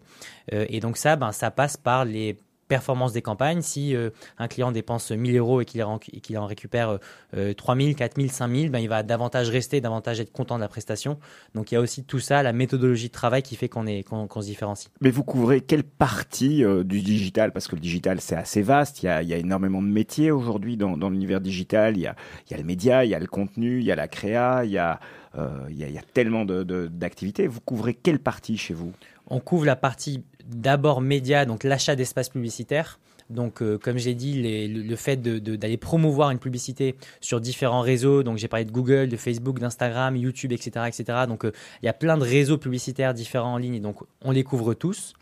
[0.53, 3.61] Euh, et donc ça, ben, ça passe par les performance des campagnes.
[3.61, 6.99] Si euh, un client dépense 1000 euros et qu'il en récupère
[7.35, 11.19] euh, 3000, 4000, 5000, ben, il va davantage rester, davantage être content de la prestation.
[11.53, 14.41] Donc il y a aussi tout ça, la méthodologie de travail qui fait qu'on qu'on
[14.41, 14.91] se différencie.
[15.01, 17.51] Mais vous couvrez quelle partie euh, du digital?
[17.51, 19.03] Parce que le digital, c'est assez vaste.
[19.03, 21.97] Il y a, il y a énormément de métiers aujourd'hui dans, dans l'univers digital.
[21.97, 22.15] Il y, a,
[22.47, 24.65] il y a le média, il y a le contenu, il y a la créa,
[24.65, 24.99] il y a,
[25.37, 27.43] euh, il y a, il y a tellement d'activités.
[27.43, 28.93] De, vous couvrez quelle partie chez vous?
[29.27, 32.99] On couvre la partie d'abord média, donc l'achat d'espace publicitaire.
[33.29, 38.37] Donc, euh, comme j'ai dit, le, fait d'aller promouvoir une publicité sur différents réseaux, donc
[38.37, 41.19] j'ai parlé de Google, de Facebook, d'Instagram, YouTube, etc., etc.
[41.27, 44.43] Donc, euh, il y a plein de réseaux publicitaires différents en ligne, donc on les
[44.43, 45.13] couvre tous.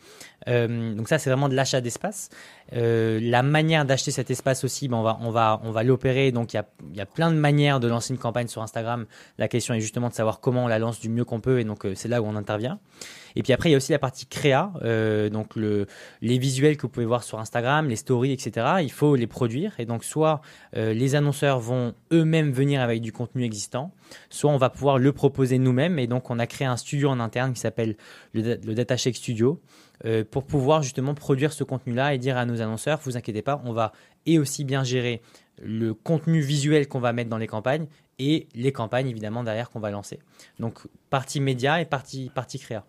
[0.50, 2.30] Euh, donc ça, c'est vraiment de l'achat d'espace.
[2.72, 6.32] La manière d'acheter cet espace aussi, ben, on va, on va, on va l'opérer.
[6.32, 9.06] Donc il y a, y a, plein de manières de lancer une campagne sur Instagram.
[9.38, 11.64] La question est justement de savoir comment on la lance du mieux qu'on peut, et
[11.64, 12.80] donc c'est là où on intervient.
[13.36, 15.88] Et puis après, il y a aussi la partie créa, euh, donc le,
[16.22, 18.78] les visuels que vous pouvez voir sur Instagram, les stories, etc.
[18.82, 19.74] Il faut les produire.
[19.80, 20.42] Et donc, soit
[20.76, 23.92] euh, les annonceurs vont eux-mêmes venir avec du contenu existant,
[24.30, 26.00] soit on va pouvoir le proposer nous-mêmes.
[26.00, 27.96] Et donc, on a créé un studio en interne qui s'appelle
[28.34, 29.62] le, le DataShake Studio
[30.06, 33.62] euh, pour pouvoir justement produire ce contenu-là et dire à nos annonceurs, vous inquiétez pas,
[33.66, 33.94] on va
[34.26, 35.22] et aussi bien gérer
[35.62, 37.88] le contenu visuel qu'on va mettre dans les campagnes
[38.20, 40.20] et les campagnes évidemment derrière qu'on va lancer.
[40.60, 42.86] Donc partie média et partie, partie créa.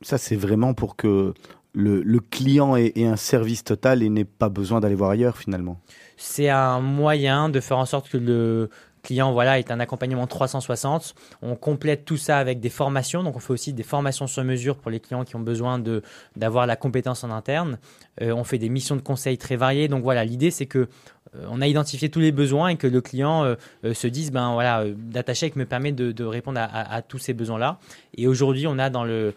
[0.00, 1.34] Ça, c'est vraiment pour que
[1.72, 5.80] le, client ait, ait, un service total et n'ait pas besoin d'aller voir ailleurs finalement.
[6.16, 8.70] C'est un moyen de faire en sorte que le,
[9.02, 11.14] client voilà est un accompagnement 360.
[11.42, 13.22] On complète tout ça avec des formations.
[13.22, 16.02] Donc on fait aussi des formations sur mesure pour les clients qui ont besoin de
[16.36, 17.78] d'avoir la compétence en interne.
[18.22, 19.88] Euh, on fait des missions de conseil très variées.
[19.88, 20.88] Donc voilà, l'idée c'est que
[21.36, 24.52] euh, on a identifié tous les besoins et que le client euh, se dise ben
[24.52, 27.78] voilà, DataShake me permet de, répondre à, tous ces besoins-là.
[28.16, 29.34] Et aujourd'hui, on a dans le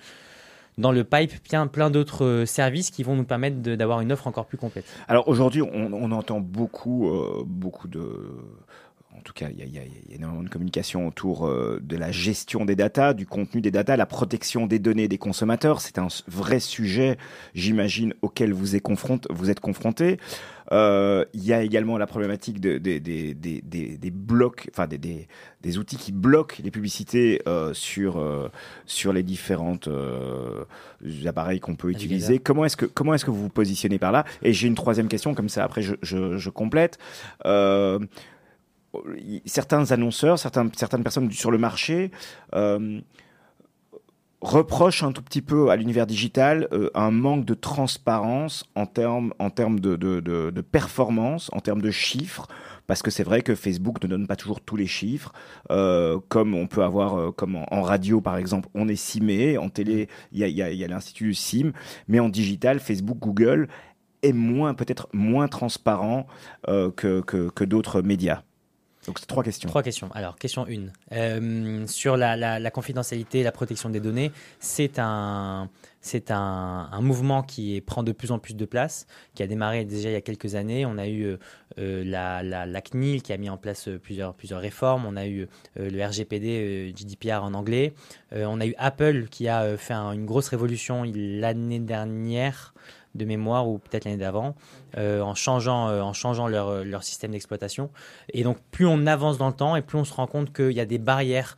[0.78, 4.46] dans le pipe plein, plein d'autres services qui vont nous permettre d'avoir une offre encore
[4.46, 4.86] plus complète.
[5.10, 7.12] Alors aujourd'hui, on, on, entend beaucoup,
[7.46, 8.02] beaucoup de
[9.22, 13.14] en tout cas, il y, a énormément de communication autour de la gestion des datas,
[13.14, 15.80] du contenu des datas, la protection des données des consommateurs.
[15.80, 17.18] C'est un vrai sujet,
[17.54, 20.18] j'imagine, auquel vous êtes, confronté, vous êtes confronté.
[20.72, 26.56] Euh, il y a également la problématique de, des blocs, enfin des, outils qui bloquent
[26.64, 28.50] les publicités euh, sur, euh,
[28.86, 29.90] sur les différentes
[31.26, 32.40] appareils qu'on peut utiliser.
[32.40, 34.26] Comment est-ce que comment est-ce que vous vous positionnez par là?
[34.44, 36.98] Et j'ai une troisième question, comme ça après je, je complète
[39.46, 42.12] certains annonceurs, certaines personnes sur le marché
[44.42, 49.32] reproche un tout petit peu à l'univers digital euh, un manque de transparence en termes
[49.80, 52.48] de, performance, en termes de chiffres,
[52.88, 55.32] parce que c'est vrai que Facebook ne donne pas toujours tous les chiffres,
[55.70, 59.70] euh, comme on peut avoir, euh, comme en, radio par exemple, on est CIMé, en
[59.70, 61.72] télé il y a, l'institut SIM,
[62.08, 63.68] mais en digital, Facebook, Google
[64.24, 66.28] est moins peut-être moins transparent
[66.68, 68.44] que d'autres médias.
[69.06, 69.68] Donc c'est trois questions.
[69.68, 70.10] Trois questions.
[70.14, 70.88] Alors, question 1.
[71.14, 75.70] Euh, sur la, la, la, confidentialité, la protection des données, c'est un,
[76.02, 80.10] c'est un, mouvement qui prend de plus en plus de place, qui a démarré déjà
[80.10, 80.86] il y a quelques années.
[80.86, 81.38] On a eu euh,
[81.78, 85.06] euh la, la, CNIL qui a mis en place euh, plusieurs, plusieurs réformes.
[85.06, 85.48] On a eu
[85.80, 87.94] euh, le RGPD, GDPR en anglais.
[88.32, 92.74] on a eu Apple qui a fait une grosse révolution l'année dernière
[93.16, 94.56] de mémoire ou peut-être l'année d'avant,
[94.98, 97.90] euh, en changeant, euh, en changeant leur, euh, leur système d'exploitation.
[98.34, 100.72] Et donc plus on avance dans le temps et plus on se rend compte qu'il
[100.72, 101.58] y a des barrières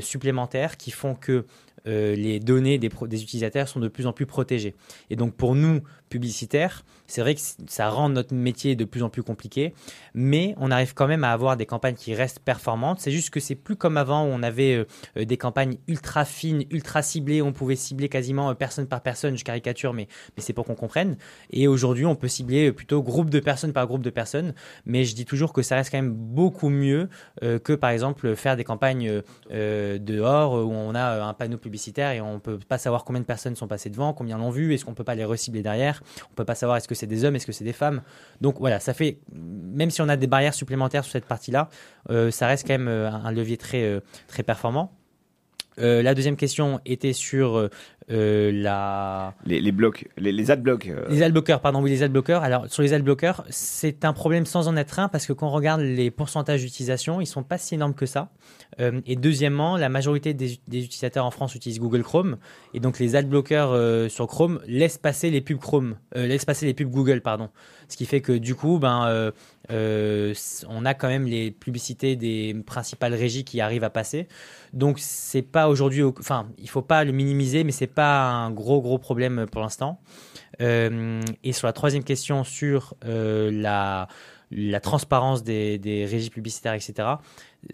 [0.00, 1.44] supplémentaires qui font que
[1.86, 4.76] les données des, des, utilisateurs sont de plus en plus protégées.
[5.10, 9.10] Et donc pour nous, publicitaires, c'est vrai que ça rend notre métier de plus en
[9.10, 9.74] plus compliqué,
[10.14, 13.00] mais on arrive quand même à avoir des campagnes qui restent performantes.
[13.00, 14.84] C'est juste que c'est plus comme avant où on avait euh,
[15.18, 19.36] euh, des campagnes ultra fines, ultra ciblées, on pouvait cibler quasiment euh, personne par personne,
[19.36, 21.18] je caricature, mais, c'est pour qu'on comprenne.
[21.50, 24.54] Et aujourd'hui, on peut cibler plutôt groupe de personnes par groupe de personnes,
[24.86, 28.56] mais je dis toujours que ça reste quand même beaucoup mieux que par exemple faire
[28.56, 33.20] des campagnes dehors où on a un panneau publicitaire et on peut pas savoir combien
[33.20, 36.02] de personnes sont passées devant, combien l'ont vu, est-ce qu'on peut pas les recibler derrière,
[36.30, 38.00] on peut pas savoir est-ce que c'est des hommes, est-ce que c'est des femmes?
[38.40, 41.68] Donc voilà, ça fait, même si on a des barrières supplémentaires sur cette partie-là,
[42.10, 44.92] euh, ça reste quand même euh, un levier très, euh, très performant.
[45.78, 47.68] La deuxième question était sur
[48.08, 49.34] la...
[49.46, 50.90] Les, les, blocs, les, les adblocks.
[51.08, 52.42] Les adblockers, pardon, oui, les adblockers.
[52.42, 55.52] Alors, sur les adblockers, c'est un problème sans en être un parce que quand on
[55.52, 58.30] regarde les pourcentages d'utilisation, ils sont pas si énormes que ça.
[58.80, 62.36] Euh, et deuxièmement, la majorité des, utilisateurs en France utilisent Google Chrome.
[62.74, 66.66] Et donc, les adblockers euh, sur Chrome laissent passer les pubs Chrome, euh, laissent passer
[66.66, 67.50] les pubs Google, pardon.
[67.88, 69.32] Ce qui fait que du coup, ben,
[69.70, 74.28] on a quand même les publicités des principales régies qui arrivent à passer.
[74.72, 78.80] Donc, c'est pas aujourd'hui, enfin, il faut pas le minimiser, mais c'est pas un gros,
[78.80, 80.00] gros problème pour l'instant.
[80.60, 84.08] et sur la troisième question sur la
[84.54, 87.08] la transparence des, des, régies publicitaires, etc.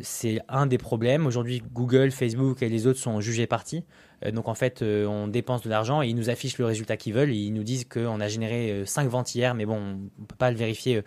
[0.00, 1.26] C'est un des problèmes.
[1.26, 3.84] Aujourd'hui, Google, Facebook et les autres sont jugés partis.
[4.24, 6.96] Euh, donc en fait, euh, on dépense de l'argent et ils nous affichent le résultat
[6.96, 7.32] qu'ils veulent.
[7.32, 10.36] ils nous disent qu'on a généré 5 euh, ventes hier, mais bon, on ne peut
[10.36, 11.02] pas le vérifier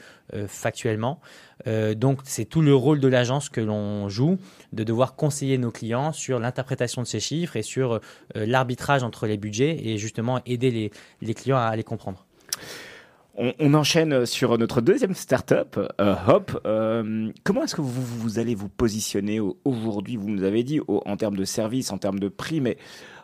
[0.47, 1.19] factuellement.
[1.65, 4.37] donc c'est tout le rôle de l'agence que l'on joue,
[4.71, 7.99] de devoir conseiller nos clients sur l'interprétation de ces chiffres et sur
[8.33, 12.25] l'arbitrage entre les budgets et justement aider les, les clients à les comprendre.
[13.35, 16.61] On, enchaîne sur notre deuxième startup, euh, Hop.
[16.65, 20.17] Euh, comment est-ce que vous, allez vous positionner aujourd'hui?
[20.17, 22.77] Vous nous avez dit en termes de service, en termes de prix, mais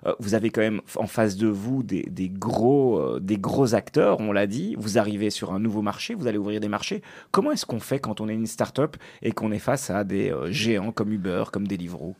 [0.05, 4.31] euh, vous avez quand même en face de vous des, gros, des gros acteurs, on
[4.31, 4.75] l'a dit.
[4.77, 7.01] Vous arrivez sur un nouveau marché, vous allez ouvrir des marchés.
[7.31, 10.33] Comment est-ce qu'on fait quand on est une startup et qu'on est face à des
[10.47, 12.15] géants comme Uber, comme Deliveroo?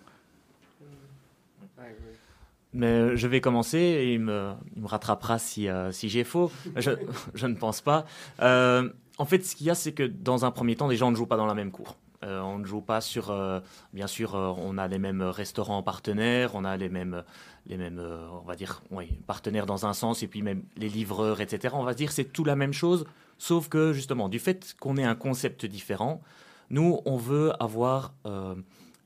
[2.73, 4.53] Mais je vais commencer et il me,
[4.83, 6.51] rattrapera si, euh, si j'ai faux.
[6.75, 8.05] Je, ne pense pas.
[8.41, 11.11] Euh, en fait, ce qu'il y a, c'est que dans un premier temps, les gens
[11.11, 11.97] ne jouent pas dans la même cour.
[12.23, 13.29] Euh, on ne joue pas sur.
[13.29, 13.59] Euh,
[13.93, 17.23] bien sûr, euh, on a les mêmes restaurants partenaires, on a les mêmes,
[17.67, 18.01] les mêmes,
[18.31, 21.75] on va dire, oui, partenaires dans un sens, et puis même les livreurs, etc.
[21.77, 23.05] On va dire c'est tout la même chose,
[23.37, 26.21] sauf que justement, du fait qu'on ait un concept différent,
[26.69, 28.13] nous, on veut avoir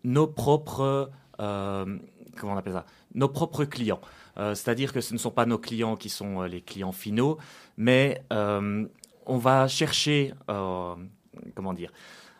[0.04, 1.12] nos propres
[2.38, 2.86] comment on appelle ça?
[3.13, 4.02] Nos propres clients.
[4.38, 7.38] Euh, c'est-à-dire que ce ne sont pas nos clients qui sont euh, les clients finaux,
[7.78, 8.86] mais euh,
[9.26, 11.91] on va chercher, comment dire,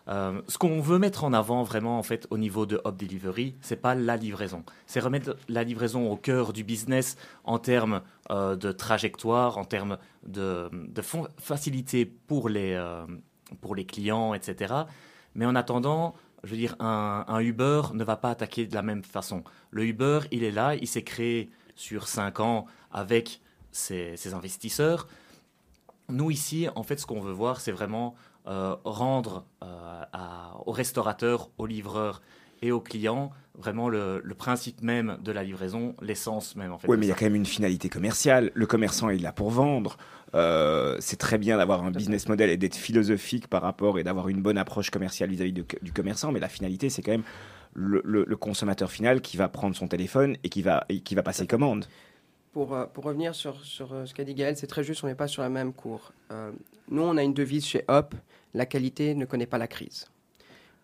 [0.08, 3.78] ce qu'on veut mettre en avant vraiment en fait au niveau de Hop Delivery, c'est
[3.78, 9.58] pas la livraison, c'est remettre la livraison au cœur du business en termes de trajectoire,
[9.58, 10.70] en termes de,
[11.38, 12.78] facilité pour les
[13.62, 14.74] pour les clients, etc.
[15.36, 19.04] Mais en attendant, je veux dire, un, Uber ne va pas attaquer de la même
[19.04, 19.44] façon.
[19.70, 25.08] Le Uber, il est là, il s'est créé sur 5 ans avec ses, investisseurs.
[26.10, 28.16] Nous, ici, en fait, ce qu'on veut voir, c'est vraiment
[28.48, 30.04] euh, rendre, euh,
[30.66, 32.22] aux restaurateurs, aux livreurs
[32.62, 33.32] et aux clients
[33.62, 36.88] vraiment le, principe même de la livraison, l'essence même en fait.
[36.88, 38.52] Oui, mais il y a quand même une finalité commerciale.
[38.54, 39.98] Le commerçant est là pour vendre.
[40.34, 44.30] Euh, c'est très bien d'avoir un business model et d'être philosophique par rapport et d'avoir
[44.30, 47.24] une bonne approche commerciale vis-à-vis du commerçant, mais la finalité, c'est quand même
[47.74, 51.48] le, consommateur final qui va prendre son téléphone et qui va, et qui va passer
[51.48, 51.86] commande.
[52.54, 55.08] Pour, euh, pour revenir sur, sur euh, ce qu'a dit Gaël, c'est très juste, on
[55.08, 56.14] n'est pas sur la même cour.
[56.90, 58.16] nous, on a une devise chez Hop,
[58.54, 60.06] la qualité ne connaît pas la crise.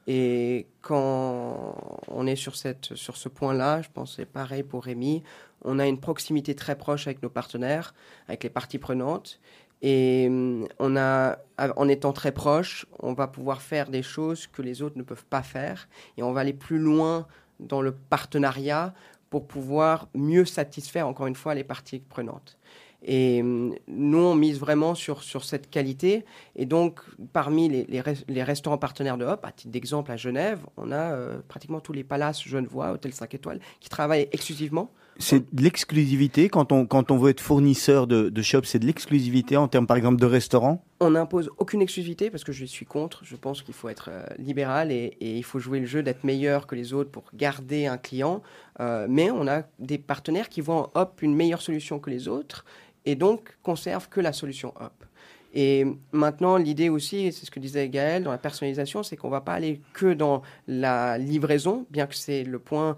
[0.07, 1.75] Et quand
[2.07, 5.21] on est sur, cette, sur ce point-là, je pense que c'est pareil pour Rémi,
[5.63, 7.93] on a une proximité très proche avec nos partenaires,
[8.27, 9.39] avec les parties prenantes.
[9.81, 14.61] Et hum, on a, en étant très proche, on va pouvoir faire des choses que
[14.61, 15.89] les autres ne peuvent pas faire.
[16.17, 17.27] Et on va aller plus loin
[17.59, 18.93] dans le partenariat
[19.29, 22.56] pour pouvoir mieux satisfaire, encore une fois, les parties prenantes.
[23.03, 26.25] Et hum, nous, on mise vraiment sur, sur cette qualité.
[26.55, 26.99] Et donc,
[27.33, 31.39] parmi les, les, restaurants partenaires de Hop, à titre d'exemple, à Genève, on a euh,
[31.47, 36.71] pratiquement tous les palaces genevois, hôtels 5 étoiles, qui travaillent exclusivement c'est de l'exclusivité quand
[36.71, 39.97] on, quand on veut être fournisseur de, de shop, c'est de l'exclusivité en termes par
[39.97, 43.21] exemple de restaurant On n'impose aucune exclusivité parce que je suis contre.
[43.23, 46.23] Je pense qu'il faut être euh, libéral et, et, il faut jouer le jeu d'être
[46.23, 48.41] meilleur que les autres pour garder un client.
[48.79, 52.27] Euh, mais on a des partenaires qui voient en Hop une meilleure solution que les
[52.27, 52.65] autres
[53.07, 55.05] et donc conservent que la solution Hop.
[55.53, 59.31] Et maintenant, l'idée aussi, c'est ce que disait Gaël dans la personnalisation, c'est qu'on ne
[59.31, 62.97] va pas aller que dans la livraison, bien que c'est le point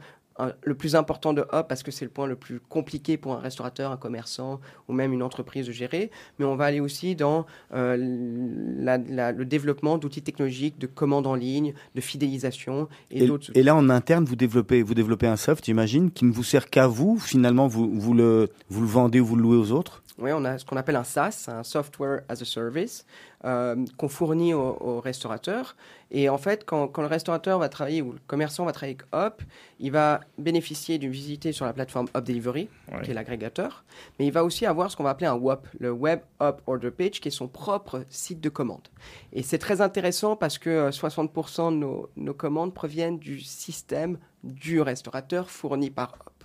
[0.63, 3.39] le plus important de Hop parce que c'est le point le plus compliqué pour un
[3.39, 6.11] restaurateur, un commerçant ou même une entreprise de gérer.
[6.37, 11.73] Mais on va aller aussi dans euh, le développement d'outils technologiques, de commandes en ligne,
[11.95, 13.51] de fidélisation et, d'autres.
[13.55, 16.69] Et là, en interne, vous développez, vous développez un soft, j'imagine, qui ne vous sert
[16.69, 17.19] qu'à vous.
[17.19, 20.03] Finalement, vous, vous, le, vous le vendez ou vous le louez aux autres?
[20.22, 23.05] Oui, on a ce qu'on appelle un SaaS, un Software as a Service,
[23.45, 25.76] euh, qu'on fournit aux, restaurateurs.
[26.11, 29.41] Et en fait, quand, le restaurateur va travailler ou le commerçant va travailler avec Hop,
[29.80, 32.67] il va bénéficier d'une visite sur la plateforme Hop Delivery,
[33.03, 33.84] qui est l'agrégateur.
[34.17, 36.91] Mais il va aussi avoir ce qu'on va appeler un WOP, le Web Hop Order
[36.91, 38.88] Page, qui est son propre site de commande.
[39.32, 44.17] Et c'est très intéressant parce que 60% euh, de nos, nos commandes proviennent du système
[44.43, 46.38] du restaurateur fourni par Hop.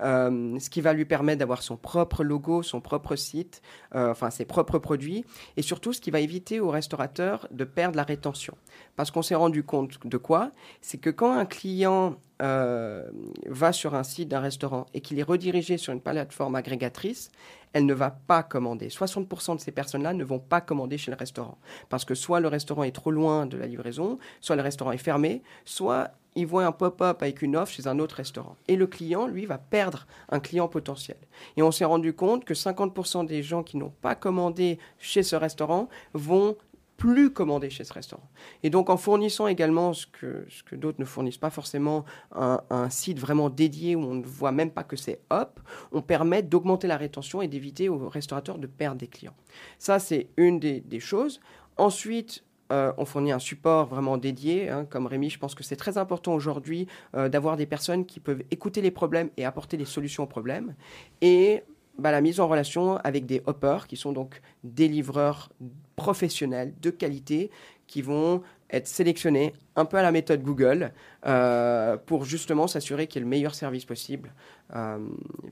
[0.00, 3.62] Euh, ce qui va lui permettre d'avoir son propre logo, son propre site,
[3.94, 5.24] euh, enfin ses propres produits,
[5.56, 8.56] et surtout ce qui va éviter aux restaurateurs de perdre la rétention.
[8.96, 10.52] Parce qu'on s'est rendu compte de quoi?
[10.80, 13.08] C'est que quand un client euh,
[13.46, 17.30] va sur un site d'un restaurant et qu'il est redirigé sur une plateforme agrégatrice,
[17.72, 18.88] elle ne va pas commander.
[18.88, 21.58] 60% de ces personnes-là ne vont pas commander chez le restaurant.
[21.88, 24.98] Parce que soit le restaurant est trop loin de la livraison, soit le restaurant est
[24.98, 28.56] fermé, soit il voit un pop-up avec une offre chez un autre restaurant.
[28.68, 31.18] Et le client, lui, va perdre un client potentiel.
[31.56, 35.36] Et on s'est rendu compte que 50% des gens qui n'ont pas commandé chez ce
[35.36, 36.56] restaurant vont
[37.02, 38.30] plus commander chez ce restaurant.
[38.62, 42.60] Et donc en fournissant également ce que, d'autres ne fournissent pas forcément, un,
[42.90, 45.58] site vraiment dédié où on ne voit même pas que c'est hop,
[45.90, 49.34] on permet d'augmenter la rétention et d'éviter aux restaurateurs de perdre des clients.
[49.80, 51.40] Ça, c'est une des, choses.
[51.76, 54.70] Ensuite, euh, on fournit un support vraiment dédié.
[54.70, 58.18] Hein, comme Rémi, je pense que c'est très important aujourd'hui euh, d'avoir des personnes qui
[58.18, 60.74] peuvent écouter les problèmes et apporter des solutions aux problèmes.
[61.20, 61.62] Et
[61.98, 65.50] bah, la mise en relation avec des hoppers, qui sont donc des livreurs
[65.96, 67.50] professionnels de qualité,
[67.86, 68.42] qui vont
[68.72, 70.92] être sélectionnés un peu à la méthode Google
[71.26, 74.32] euh, pour justement s'assurer qu'il y ait le meilleur service possible.
[74.74, 74.98] Euh,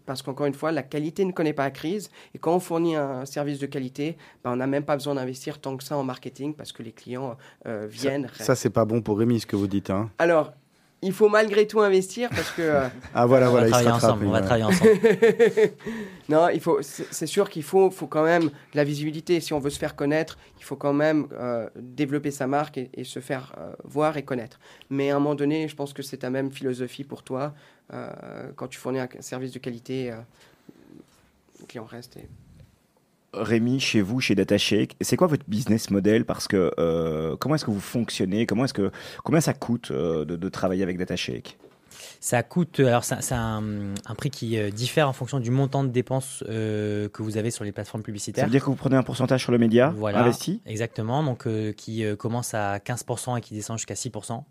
[0.06, 2.10] parce qu'encore une fois, la qualité ne connaît pas la crise.
[2.34, 5.60] Et quand on fournit un service de qualité, bah, on n'a même pas besoin d'investir
[5.60, 8.28] tant que ça en marketing parce que les clients euh, viennent.
[8.34, 9.90] Ça, ça c'est pas bon pour Rémi ce que vous dites.
[9.90, 10.10] Hein.
[10.18, 10.52] Alors,
[11.02, 12.62] il faut malgré tout investir parce que.
[12.62, 14.26] Euh, ah voilà, on voilà, va travailler ensemble.
[14.26, 14.90] On va travailler ensemble.
[16.28, 16.80] non, il faut.
[16.82, 19.40] C'est sûr qu'il faut, faut quand même de la visibilité.
[19.40, 23.04] Si on veut se faire connaître, il faut quand même euh, développer sa marque et,
[23.04, 24.60] se faire euh, voir et connaître.
[24.90, 27.54] Mais à un moment donné, je pense que c'est ta même philosophie pour toi.
[28.56, 30.12] quand tu fournis un service de qualité,
[31.58, 32.16] le client reste.
[32.18, 32.28] Et...
[33.32, 36.24] Rémi, chez vous, chez DataShake, c'est quoi votre business model?
[36.24, 38.46] Parce que euh, comment est-ce que vous fonctionnez?
[38.46, 38.90] Comment est-ce que
[39.22, 41.58] combien ça coûte euh, de, travailler avec DataShake
[42.22, 43.62] ça coûte, alors c'est un,
[44.16, 47.72] prix qui euh, diffère en fonction du montant de dépenses que vous avez sur les
[47.72, 48.42] plateformes publicitaires.
[48.42, 50.60] Ça veut dire que vous prenez un pourcentage sur le média voilà, investi?
[50.66, 54.42] Exactement, donc qui commence à 15% et qui descend jusqu'à 6%.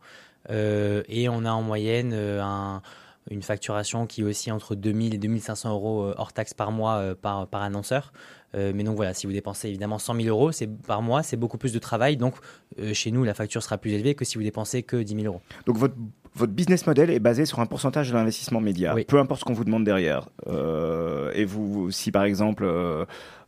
[0.49, 2.81] et on a en moyenne un,
[3.29, 7.47] une facturation qui est aussi entre 2000 et 2500 euros hors taxe par mois par,
[7.47, 8.11] par annonceur.
[8.55, 11.37] Euh, mais donc voilà, si vous dépensez évidemment 100 000 euros c'est par mois, c'est
[11.37, 12.17] beaucoup plus de travail.
[12.17, 12.35] Donc
[12.79, 15.25] euh, chez nous, la facture sera plus élevée que si vous dépensez que 10 000
[15.25, 15.41] euros.
[15.65, 15.95] Donc votre,
[16.35, 19.53] votre business model est basé sur un pourcentage de l'investissement média, peu importe ce qu'on
[19.53, 20.29] vous demande derrière.
[20.47, 22.65] Euh, et vous, si par exemple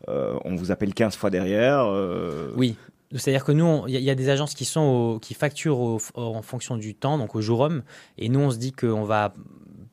[0.07, 1.88] on vous appelle 15 fois derrière.
[2.55, 2.75] Oui.
[3.13, 6.95] C'est-à-dire que nous, il y, a des agences qui sont qui facturent en fonction du
[6.95, 7.84] temps, donc au jour homme,
[8.17, 9.34] et nous on se dit qu'on va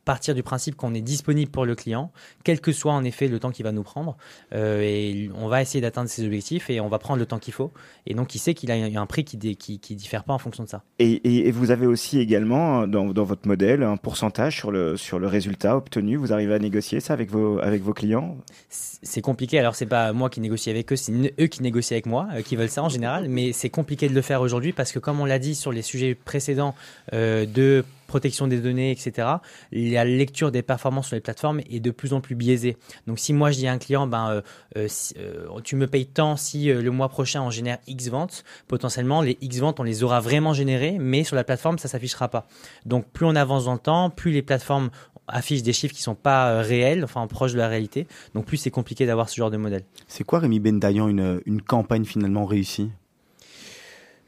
[0.08, 2.10] partir du principe qu'on est disponible pour le client,
[2.42, 4.16] quel que soit en effet le temps qu'il va nous prendre.
[4.54, 7.52] Euh, et on va essayer d'atteindre ses objectifs et on va prendre le temps qu'il
[7.52, 7.72] faut.
[8.06, 10.64] Et donc, il sait qu'il a un prix qui, ne qui, diffère pas en fonction
[10.64, 10.82] de ça.
[10.98, 15.26] Et, vous avez aussi également dans, dans, votre modèle un pourcentage sur le, sur le
[15.26, 16.16] résultat obtenu.
[16.16, 18.38] Vous arrivez à négocier ça avec vos, avec vos clients?
[18.70, 19.58] C'est compliqué.
[19.58, 22.40] Alors, c'est pas moi qui négocie avec eux, c'est eux qui négocient avec moi, euh,
[22.40, 23.28] qui veulent ça en général.
[23.28, 25.82] Mais c'est compliqué de le faire aujourd'hui parce que, comme on l'a dit sur les
[25.82, 26.74] sujets précédents
[27.12, 29.28] euh, de protection des données, etc.,
[29.70, 32.76] la lecture des performances sur les plateformes est de plus en plus biaisée.
[33.06, 34.40] Donc si moi je dis à un client, ben, euh,
[34.76, 34.88] euh,
[35.18, 39.38] euh, tu me payes tant si le mois prochain on génère X ventes, potentiellement les
[39.40, 42.46] X ventes on les aura vraiment générées, mais sur la plateforme ça s'affichera pas.
[42.86, 44.90] Donc plus on avance dans le temps, plus les plateformes
[45.28, 48.06] affichent des chiffres qui sont pas réels, enfin proches de la réalité.
[48.34, 49.84] Donc plus c'est compliqué d'avoir ce genre de modèle.
[50.06, 52.90] C'est quoi Rémi Bendayan une campagne finalement réussie?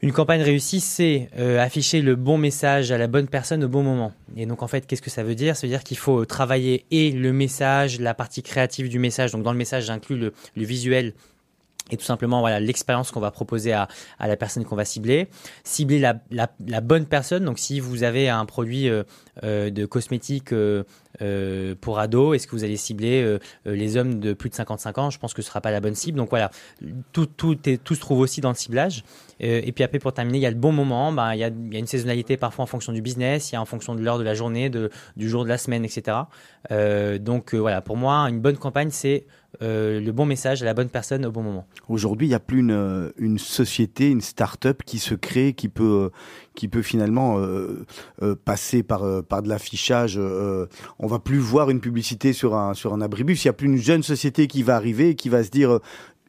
[0.01, 3.83] Une campagne réussie, c'est euh, afficher le bon message à la bonne personne au bon
[3.83, 4.13] moment.
[4.35, 5.55] Et donc en fait, qu'est-ce que ça veut dire?
[5.55, 9.31] Ça veut dire qu'il faut travailler et le message, la partie créative du message.
[9.31, 11.13] Donc dans le message, j'inclus le, le visuel
[11.91, 13.87] et tout simplement voilà l'expérience qu'on va proposer à,
[14.17, 15.27] à la personne qu'on va cibler
[15.63, 19.03] cibler la, la, bonne personne donc si vous avez un produit euh,
[19.43, 24.49] euh de cosmétiques euh, pour ados Est-ce que vous allez cibler les hommes de plus
[24.49, 25.09] de 55 ans?
[25.09, 26.17] Je pense que ce sera pas la bonne cible.
[26.17, 26.49] Donc voilà,
[27.11, 29.03] tout, tout, est, tout se trouve aussi dans le ciblage.
[29.39, 31.11] et puis après, pour terminer, il y a le bon moment.
[31.11, 33.55] Ben, il, y a, il y a une saisonnalité parfois en fonction du business, il
[33.55, 35.85] y a en fonction de l'heure de la journée, de, du jour de la semaine,
[35.85, 36.17] etc.
[37.19, 39.25] donc voilà, pour moi, une bonne campagne, c'est
[39.61, 41.67] le bon message à la bonne personne au bon moment.
[41.87, 46.09] Aujourd'hui, il n'y a plus une, une société, une start-up qui se crée, qui peut,
[46.55, 47.85] qui peut finalement euh,
[48.21, 50.17] euh, passer par, euh, par de l'affichage.
[50.17, 53.43] on va plus voir une publicité sur un, sur un abribus.
[53.43, 55.79] Il n'y a plus une jeune société qui va arriver et qui va se dire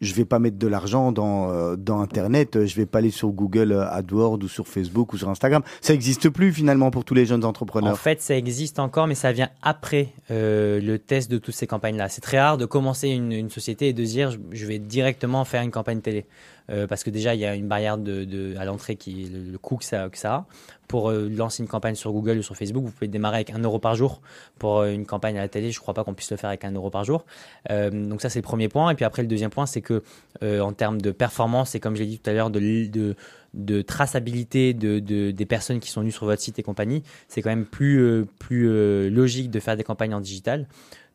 [0.02, 3.72] je vais pas mettre de l'argent dans, dans Internet, je vais pas aller sur Google
[3.72, 5.62] AdWords ou sur Facebook ou sur Instagram.
[5.80, 7.92] Ça n'existe plus finalement pour tous les jeunes entrepreneurs.
[7.92, 12.08] En fait, ça existe encore, mais ça vient après le test de toutes ces campagnes-là.
[12.08, 15.62] C'est très rare de commencer une, une, société et de dire je vais directement faire
[15.62, 16.26] une campagne télé.
[16.72, 17.98] Euh, parce que déjà il y a une barrière
[18.56, 20.46] à l'entrée qui est le, coût que ça, a.
[20.88, 23.58] Pour euh, lancer une campagne sur Google ou sur Facebook, vous pouvez démarrer avec 1
[23.60, 24.20] euro par jour.
[24.58, 26.48] Pour euh, une campagne à la télé, je ne crois pas qu'on puisse le faire
[26.48, 27.24] avec 1 euro par jour.
[27.68, 28.90] donc ça c'est le premier point.
[28.90, 30.02] Et puis après le deuxième point, c'est que
[30.42, 33.16] en termes de performance et comme je l'ai dit tout à l'heure, de,
[33.54, 37.42] de traçabilité de, de, des personnes qui sont venues sur votre site et compagnie, c'est
[37.42, 40.66] quand même plus, plus logique de faire des campagnes en digital.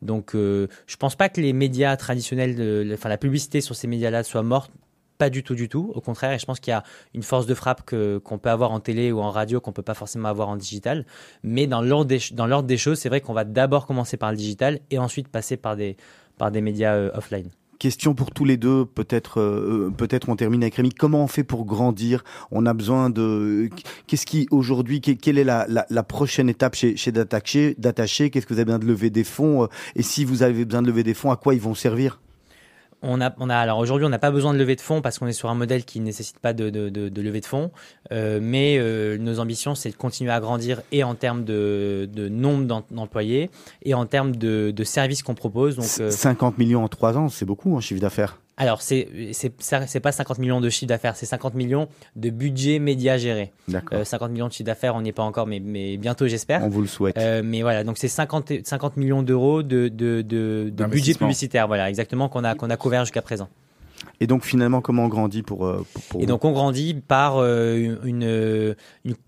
[0.03, 4.23] Donc, je je pense pas que les médias traditionnels, enfin la publicité sur ces médias-là
[4.23, 4.71] soit morte
[5.17, 5.91] pas du tout, du tout.
[5.95, 8.71] Au contraire, et je pense qu'il y a une force de frappe qu'on peut avoir
[8.71, 11.05] en télé ou en radio qu'on peut pas forcément avoir en digital.
[11.43, 12.05] Mais dans l'ordre
[12.63, 15.75] des, choses, c'est vrai qu'on va d'abord commencer par le digital et ensuite passer par
[15.75, 15.97] des,
[16.61, 17.49] médias euh, offline.
[17.79, 20.89] Question pour tous les deux, peut-être euh, peut-être on termine avec Rémi.
[20.89, 22.23] Comment on fait pour grandir?
[22.49, 23.69] On a besoin de
[24.07, 27.75] qu'est-ce qui aujourd'hui quelle est la, la, la, prochaine étape chez chez Dataché?
[27.75, 29.65] Qu'est-ce que vous avez besoin de lever des fonds?
[29.65, 32.19] Euh, Et si vous avez besoin de lever des fonds, à quoi ils vont servir?
[33.01, 35.19] On a, on a, alors aujourd'hui, on n'a pas besoin de lever de fonds parce
[35.19, 37.71] qu'on est sur un modèle qui ne nécessite pas de, de, de, lever de fonds.
[38.11, 42.83] Euh, mais euh, nos ambitions, c'est de continuer à grandir et en termes de, nombre
[42.89, 43.49] d'employés
[43.83, 45.75] et en termes de, services qu'on propose.
[45.75, 48.39] Donc, 50 euh, millions en 3 ans, c'est beaucoup en chiffre d'affaires.
[48.57, 49.07] Alors, c'est
[49.59, 53.51] c'est pas 50 millions de chiffre d'affaires, c'est 50 millions de budget média géré.
[53.67, 54.05] D'accord.
[54.05, 56.63] 50 millions de chiffre d'affaires, on n'y est pas encore, mais, mais bientôt, j'espère.
[56.63, 57.19] On vous le souhaite.
[57.43, 61.87] mais voilà, donc c'est 50, 50 millions d'euros de, de, de, de budget publicitaire, voilà,
[61.89, 63.47] exactement, qu'on a, qu'on a couvert jusqu'à présent.
[64.19, 65.85] Et donc finalement, comment on grandit pour, euh,
[66.19, 68.75] Et donc on grandit par euh, une,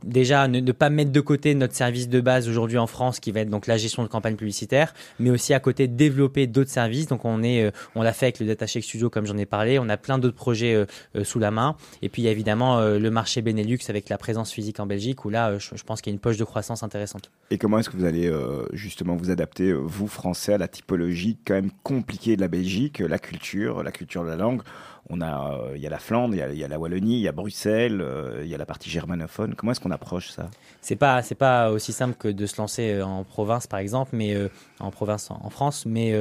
[0.03, 3.41] déjà ne, pas mettre de côté notre service de base aujourd'hui en France, qui va
[3.41, 7.07] être donc la gestion de campagne publicitaire, mais aussi à côté développer d'autres services.
[7.07, 9.77] Donc on est, euh, on l'a fait avec le DataShake Studio, comme j'en ai parlé.
[9.77, 10.85] On a plein d'autres projets
[11.23, 11.75] sous la main.
[12.01, 15.25] Et puis il y a évidemment le marché Benelux avec la présence physique en Belgique,
[15.25, 17.31] où là, je, je pense qu'il y a une poche de croissance intéressante.
[17.51, 18.31] Et comment est-ce que vous allez
[18.73, 23.19] justement vous adapter, vous Français, à la typologie quand même compliquée de la Belgique, la
[23.19, 24.61] culture, la culture de la langue?
[25.09, 27.27] On a, euh, il y a la Flandre, il y a, la Wallonie, il y
[27.27, 29.55] a Bruxelles, euh, il y a la partie germanophone.
[29.55, 30.49] Comment est-ce qu'on approche ça?
[30.81, 34.11] C'est pas, c'est pas aussi simple que de se lancer euh, en province, par exemple,
[34.13, 34.35] mais
[34.79, 36.13] en province en, France, mais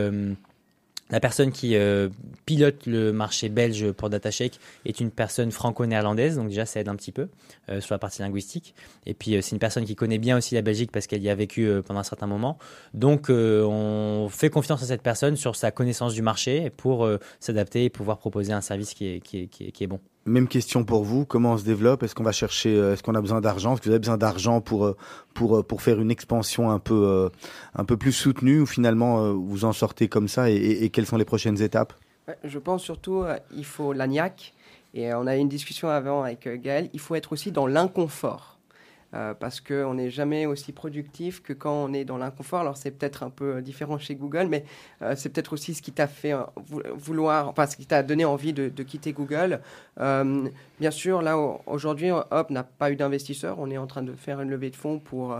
[1.11, 2.09] la personne qui euh,
[2.45, 6.97] pilote le marché belge pour DataShake est une personne franco-néerlandaise, donc déjà ça aide un
[6.97, 7.29] petit peu
[7.71, 8.75] euh, sur la partie linguistique.
[9.07, 11.31] Et puis euh, c'est une personne qui connaît bien aussi la Belgique parce qu'elle y
[11.31, 12.59] a vécu pendant un certain moment.
[12.95, 17.09] Donc on fait confiance à cette personne sur sa connaissance du marché pour
[17.41, 20.01] s'adapter et pouvoir proposer un service qui est, qui est, qui est bon.
[20.29, 22.03] Même question pour vous, comment on se développe?
[22.03, 23.73] Est-ce qu'on va chercher, euh, est-ce qu'on a besoin d'argent?
[23.73, 24.97] Est-ce que vous avez besoin d'argent pour, euh,
[25.33, 27.31] pour, euh, pour faire une expansion un peu,
[27.75, 31.25] un peu plus soutenue ou finalement vous en sortez comme ça et, quelles sont les
[31.25, 31.95] prochaines étapes?
[32.45, 33.25] Je pense surtout
[33.57, 34.55] il faut l'ANIAC
[34.95, 38.58] Et on a eu une discussion avant avec Gaël, il faut être aussi dans l'inconfort.
[39.15, 42.61] Euh, parce qu'on n'est jamais aussi productif que quand on est dans l'inconfort.
[42.61, 44.65] Alors c'est peut-être un peu différent chez Google, mais
[45.01, 46.43] euh, c'est peut-être aussi ce qui t'a fait euh,
[46.95, 49.61] vouloir, enfin ce qui t'a donné envie de, quitter Google.
[49.97, 53.59] bien sûr, là aujourd'hui, Hop n'a pas eu d'investisseur.
[53.59, 55.37] On est en train de faire une levée de fonds pour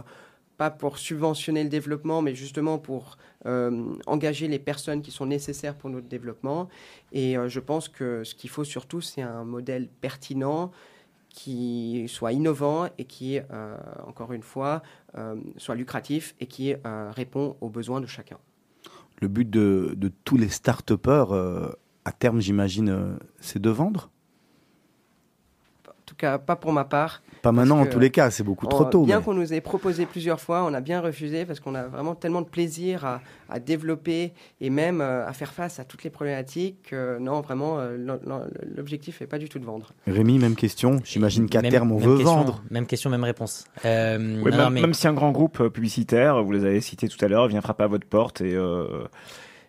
[0.57, 5.91] pas pour subventionner le développement, mais justement pour engager les personnes qui sont nécessaires pour
[5.91, 6.69] notre développement.
[7.13, 10.73] Et je pense que ce qu'il faut surtout, c'est un modèle pertinent
[11.39, 14.83] qui soit innovant et qui, euh, encore une fois,
[15.17, 18.39] euh, soit lucratif et qui euh, répond aux besoins de chacun.
[19.21, 21.33] Le but de, tous les start-upers,
[22.05, 24.11] à terme, j'imagine, c'est de vendre?
[24.13, 24.18] En
[26.09, 27.23] tout cas, pas pour ma part.
[27.43, 29.05] Pas maintenant, en tous les cas, c'est beaucoup trop tôt.
[29.05, 32.15] Bien qu'on nous ait proposé plusieurs fois, on a bien refusé parce qu'on a vraiment
[32.15, 36.11] tellement de plaisir à, à développer et même euh, à faire face à toutes les
[36.11, 36.93] problématiques.
[37.21, 37.97] non, vraiment, euh,
[38.75, 39.93] l'objectif n'est pas du tout de vendre.
[40.07, 41.01] Rémi, même question.
[41.05, 42.63] J'imagine qu'à terme, on veut vendre.
[42.71, 43.67] Même question, même réponse.
[43.85, 47.47] Euh, même, même, si un grand groupe publicitaire, vous les avez cités tout à l'heure,
[47.47, 48.57] vient frapper à votre porte et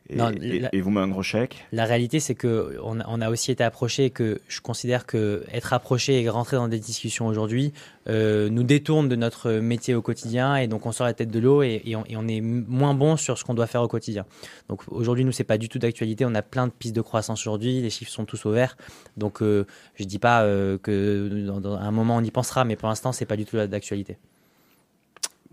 [0.10, 4.06] et, vous met un gros chèque La réalité, c'est que on, a aussi été approché
[4.06, 7.74] et que je considère que être approché et rentrer dans des discussions aujourd'hui
[8.08, 11.40] euh, nous détourne de notre métier au quotidien et donc on sort la tête de
[11.40, 14.26] l'eau et, on, est moins bon sur ce qu'on doit faire au quotidien.
[14.68, 16.26] Donc aujourd'hui, nous, c'est pas du tout d'actualité.
[16.26, 17.82] On a plein de pistes de croissance aujourd'hui.
[17.82, 18.78] Les chiffres sont tous au vert.
[19.18, 22.90] Donc euh, je dis pas euh, que dans, un moment on y pensera, mais pour
[22.90, 24.18] l'instant, c'est pas du tout d'actualité.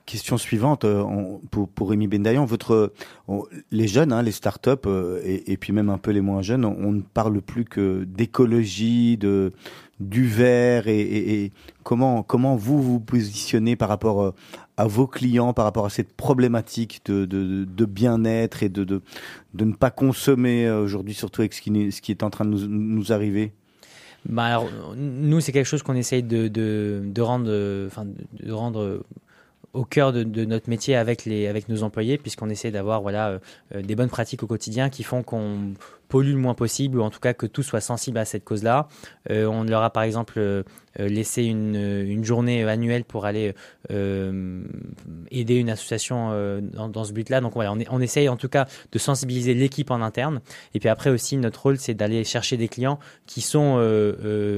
[0.07, 1.03] Question suivante euh,
[1.51, 2.45] pour, Rémi Bendayan.
[2.45, 2.93] Votre,
[3.73, 6.93] les jeunes, hein, les startups euh, et, puis même un peu les moins jeunes, on,
[6.93, 9.53] ne parle plus que d'écologie, de
[9.99, 11.51] du vert et,
[11.83, 14.31] comment comment vous vous positionnez par rapport euh,
[14.77, 19.03] à vos clients, par rapport à cette problématique de, bien-être et de, de,
[19.59, 23.53] ne pas consommer aujourd'hui, surtout avec ce qui, est en train de nous, arriver?
[24.29, 29.03] Bah alors, nous, c'est quelque chose qu'on essaye de, de rendre, enfin, de rendre
[29.77, 33.39] au cœur de, notre métier avec, les, avec nos employés, puisqu'on essaie d'avoir voilà, euh,
[33.75, 35.75] euh, des bonnes pratiques au quotidien qui font qu'on
[36.09, 38.89] pollue le moins possible, ou en tout cas que tout soit sensible à cette cause-là.
[39.31, 40.65] Euh, on leur a par exemple
[41.01, 43.55] euh, laisser une, une, journée annuelle pour aller
[43.91, 44.63] euh,
[45.31, 47.41] aider une association euh, dans, ce but-là.
[47.41, 50.41] Donc voilà, on, on, essaye en tout cas de sensibiliser l'équipe en interne.
[50.75, 53.77] Et puis après aussi, notre rôle, c'est d'aller chercher des clients qui sont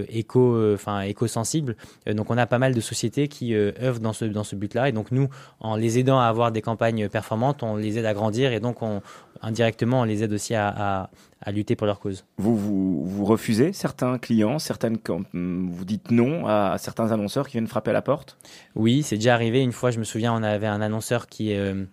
[0.09, 1.77] éco, enfin éco-sensibles.
[2.07, 4.89] donc on a pas mal de sociétés qui œuvrent dans ce, dans ce but-là.
[4.89, 5.29] Et donc nous,
[5.61, 8.83] en les aidant à avoir des campagnes performantes, on les aide à grandir et donc
[8.83, 9.03] on,
[9.43, 11.11] indirectement, on les aide aussi à, à,
[11.41, 12.25] à lutter pour leur cause.
[12.37, 14.99] Vous, vous, vous refusez certains clients, certaines,
[15.33, 18.37] vous dites non à certains annonceurs qui viennent frapper à la porte?
[18.75, 19.63] Oui, c'est déjà arrivé.
[19.63, 21.85] Une fois, je me souviens, on avait un annonceur qui euh,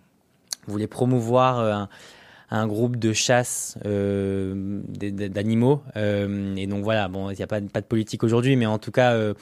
[0.66, 1.88] voulait promouvoir euh, un,
[2.50, 5.82] un groupe de chasse euh, d'animaux.
[5.96, 8.92] Euh, et donc voilà, bon, il n'y a pas, de politique aujourd'hui, mais en tout
[8.92, 9.34] cas, euh,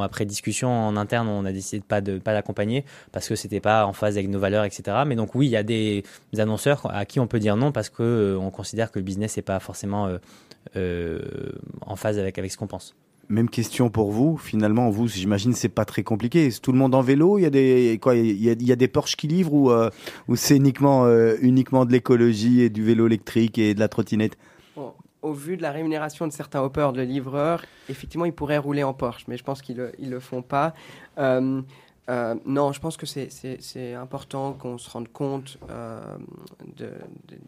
[0.00, 3.60] après discussion en interne, on a décidé de pas de pas l'accompagner parce que c'était
[3.60, 4.98] pas en phase avec nos valeurs, etc.
[5.06, 6.04] Mais donc oui, il y a des,
[6.38, 9.42] annonceurs à qui on peut dire non parce que on considère que le business n'est
[9.42, 10.08] pas forcément
[10.74, 12.94] en phase avec avec ce qu'on pense.
[13.28, 14.36] Même question pour vous.
[14.36, 16.48] Finalement, vous, j'imagine, c'est pas très compliqué.
[16.62, 17.38] Tout le monde en vélo.
[17.38, 19.90] Il y a des quoi Il y des Porsche qui livrent ou, euh,
[20.36, 24.36] c'est uniquement euh, uniquement de l'écologie et du vélo électrique et de la trottinette?
[25.22, 28.94] au vu de la rémunération de certains hoppers de livreurs, effectivement, ils pourraient rouler en
[28.94, 30.72] Porsche, mais je pense qu'ils le, ils le font pas.
[31.18, 31.62] Euh,
[32.44, 35.58] non, je pense que c'est important qu'on se rende compte
[36.76, 36.92] de,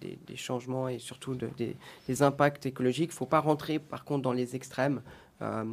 [0.00, 1.76] des changements et surtout de, des,
[2.08, 3.10] des, impacts écologiques.
[3.12, 5.00] Il ne faut pas rentrer par contre dans les extrêmes.
[5.42, 5.64] Euh,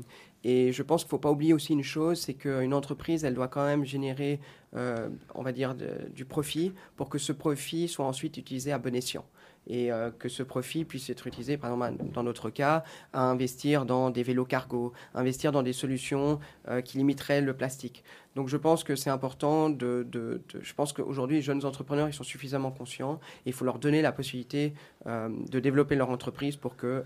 [0.44, 3.34] et je pense qu'il ne faut pas oublier aussi une chose, c'est qu'une entreprise, elle
[3.34, 4.40] doit quand même générer,
[4.76, 5.76] euh, on va dire,
[6.14, 9.26] du profit pour que ce profit soit ensuite utilisé à bon escient
[9.68, 13.88] et euh, que ce profit puisse être utilisé, par exemple, dans notre cas, à investir
[13.88, 16.40] dans des vélos cargo, investir dans des solutions
[16.84, 18.04] qui limiteraient le plastique.
[18.36, 22.70] Donc je pense que c'est important Je pense qu'aujourd'hui, les jeunes entrepreneurs, ils sont suffisamment
[22.70, 24.74] conscients il faut leur donner la possibilité
[25.08, 27.04] de développer leur entreprise pour que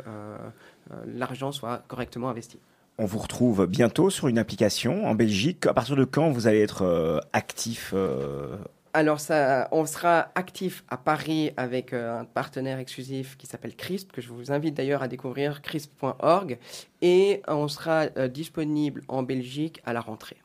[1.06, 2.60] l'argent soit correctement investi.
[3.02, 5.66] On vous retrouve bientôt sur une application en Belgique.
[5.66, 8.58] À partir de quand vous allez être euh, actif euh?
[8.94, 14.20] Alors, ça, on sera actif à Paris avec un partenaire exclusif qui s'appelle CRISP, que
[14.20, 16.58] je vous invite d'ailleurs à découvrir, crisp.org.
[17.02, 20.38] Et on sera disponible en Belgique à la rentrée.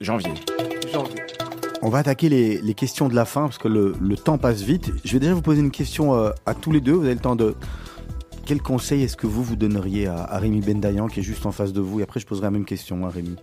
[0.00, 0.32] Janvier.
[0.90, 1.20] Janvier.
[1.82, 4.92] On va attaquer les, questions de la fin parce que le, le, temps passe vite.
[5.04, 6.92] Je vais déjà vous poser une question à tous les deux.
[6.92, 7.56] Vous avez le temps de,
[8.48, 11.74] quel conseil est-ce que vous vous donneriez à, Rémi Bendayan qui est juste en face
[11.74, 12.00] de vous?
[12.00, 13.36] Et après, je poserai la même question à Rémi.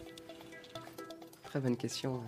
[1.44, 2.22] Très bonne question.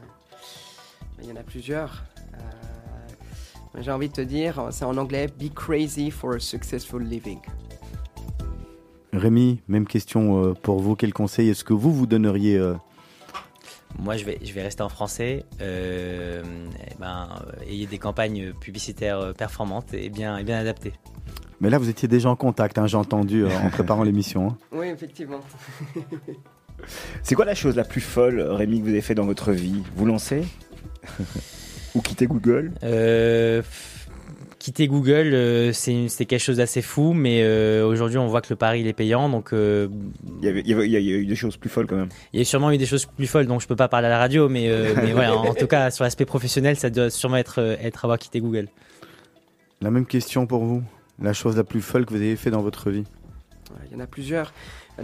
[1.19, 2.03] Il y en a plusieurs.
[2.35, 7.39] Euh, j'ai envie de te dire, c'est en anglais, be crazy for a successful living.
[9.11, 10.95] Rémi, même question euh, pour vous.
[10.95, 12.75] Quel conseil est-ce que vous vous donneriez euh,
[13.97, 15.45] Moi, je vais, je vais rester en français.
[15.61, 16.43] Euh,
[16.91, 20.93] eh ben, ayez des campagnes publicitaires performantes et bien, et bien adaptées.
[21.59, 24.49] Mais là, vous étiez déjà en contact, hein, j'ai entendu euh, en préparant l'émission.
[24.49, 24.57] hein.
[24.71, 25.39] Oui, effectivement.
[27.23, 29.81] C'est quoi la chose la plus folle, Rémi, que vous avez fait dans votre vie?
[29.95, 30.43] Vous lancez?
[31.95, 32.71] Ou quitter Google?
[32.83, 33.63] Euh,
[34.59, 38.41] quitter Google, euh, c'est une- c'est quelque chose d'assez fou, mais euh, aujourd'hui, on voit
[38.41, 39.87] que le pari il est payant, donc euh,
[40.39, 41.95] il y, avait- il y avait- il y a eu des choses plus folles quand
[41.95, 42.09] même.
[42.33, 44.09] il y a sûrement eu des choses plus folles, donc je peux pas parler à
[44.11, 47.37] la radio, mais, euh, mais voilà, en tout cas, sur l'aspect professionnel, ça doit sûrement
[47.37, 48.67] être, euh, être avoir quitté Google.
[49.81, 50.83] La même question pour vous?
[51.19, 53.05] La chose la plus folle que vous avez fait dans votre vie.
[53.87, 54.53] Il y en a plusieurs.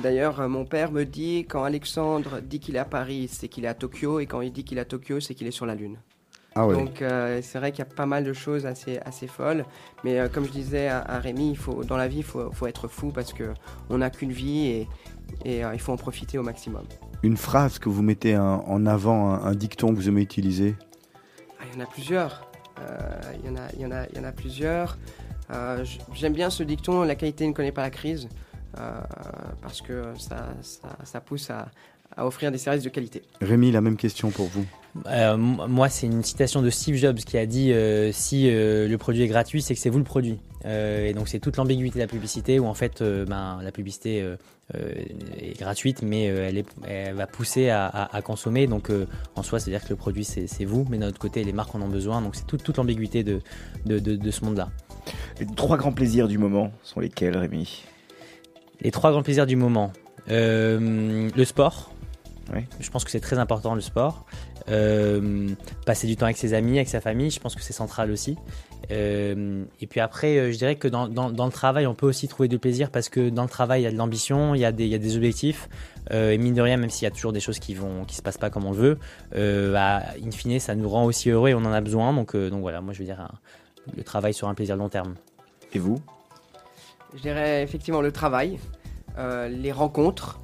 [0.01, 3.65] D'ailleurs, euh, mon père me dit quand Alexandre dit qu'il est à Paris, c'est qu'il
[3.65, 5.65] est à Tokyo, et quand il dit qu'il est à Tokyo, c'est qu'il est sur
[5.65, 5.97] la Lune.
[6.55, 6.75] Ah ouais.
[6.75, 9.65] Donc euh, c'est vrai qu'il y a pas mal de choses assez, assez folles.
[10.03, 12.51] Mais euh, comme je disais à, à Rémi, il faut, dans la vie, il faut,
[12.51, 14.87] faut être fou parce qu'on n'a qu'une vie et,
[15.45, 16.83] et euh, il faut en profiter au maximum.
[17.23, 20.75] Une phrase que vous mettez un- en avant, un, un dicton que vous aimez utiliser?
[21.59, 22.47] Ah, il y en a plusieurs.
[23.43, 24.97] Il, y en a, il, y en a, il y en a plusieurs.
[25.51, 28.29] Euh, J'aime bien ce dicton, la qualité ne connaît pas la crise,
[28.79, 29.01] euh,
[29.61, 30.47] parce que ça,
[31.03, 31.67] ça pousse à,
[32.15, 33.21] à offrir des services de qualité.
[33.41, 34.65] Rémi, la même question pour vous.
[35.07, 38.97] Euh, moi, c'est une citation de Steve Jobs qui a dit euh, si euh, le
[38.99, 40.39] produit est gratuit, c'est que c'est vous le produit.
[40.65, 43.71] Euh, et donc, c'est toute l'ambiguïté de la publicité où en fait, euh, ben, la
[43.71, 44.23] publicité
[44.73, 48.67] est gratuite, mais euh, elle, est, elle va pousser à, à- à consommer.
[48.67, 51.43] Donc, euh, en soi, c'est-à-dire que le produit, c'est c'est vous, mais d'un autre côté,
[51.43, 52.21] les marques en ont besoin.
[52.21, 53.41] Donc, c'est toute, toute l'ambiguïté de,
[53.85, 54.69] de, de- de ce monde-là.
[55.39, 57.83] Les trois grands plaisirs du moment sont lesquels, Rémi?
[58.81, 59.91] Les trois grands plaisirs du moment.
[60.29, 61.92] Euh, le sport.
[62.79, 64.25] Je pense que c'est très important le sport.
[64.69, 65.49] Euh,
[65.85, 68.37] passer du temps avec ses amis, avec sa famille, je pense que c'est central aussi.
[68.91, 72.05] Euh, et puis après, euh, je dirais que dans, dans- dans le travail, on peut
[72.05, 74.61] aussi trouver du plaisir parce que dans le travail, il y a de l'ambition, il
[74.61, 75.69] y, a des- il y a des objectifs.
[76.11, 78.15] Euh, et mine de rien, même s'il y a toujours des choses qui vont, qui
[78.15, 78.99] se passent pas comme on le veut,
[79.35, 82.13] euh, bah, in fine, ça nous rend aussi heureux et on en a besoin.
[82.13, 83.31] Donc, euh, donc voilà, moi je veux dire, un-
[83.95, 85.15] le travail sur un plaisir long terme.
[85.73, 85.99] Et vous?
[87.15, 88.59] Je dirais effectivement le travail,
[89.17, 90.39] euh, les rencontres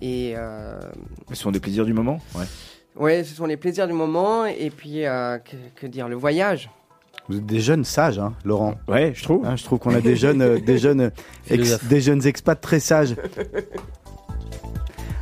[0.00, 0.78] et euh,
[1.30, 2.44] Ce sont des plaisirs du moment Ouais.
[2.96, 6.70] ouais, ce sont les plaisirs du moment et puis euh, que, que dire le voyage.
[7.28, 8.74] Vous êtes des jeunes sages, hein, Laurent.
[8.86, 9.46] Ouais, je trouve.
[9.46, 11.10] Hein, je trouve qu'on a des jeunes, euh, des jeunes,
[11.50, 13.16] ex- des jeunes expats très sages.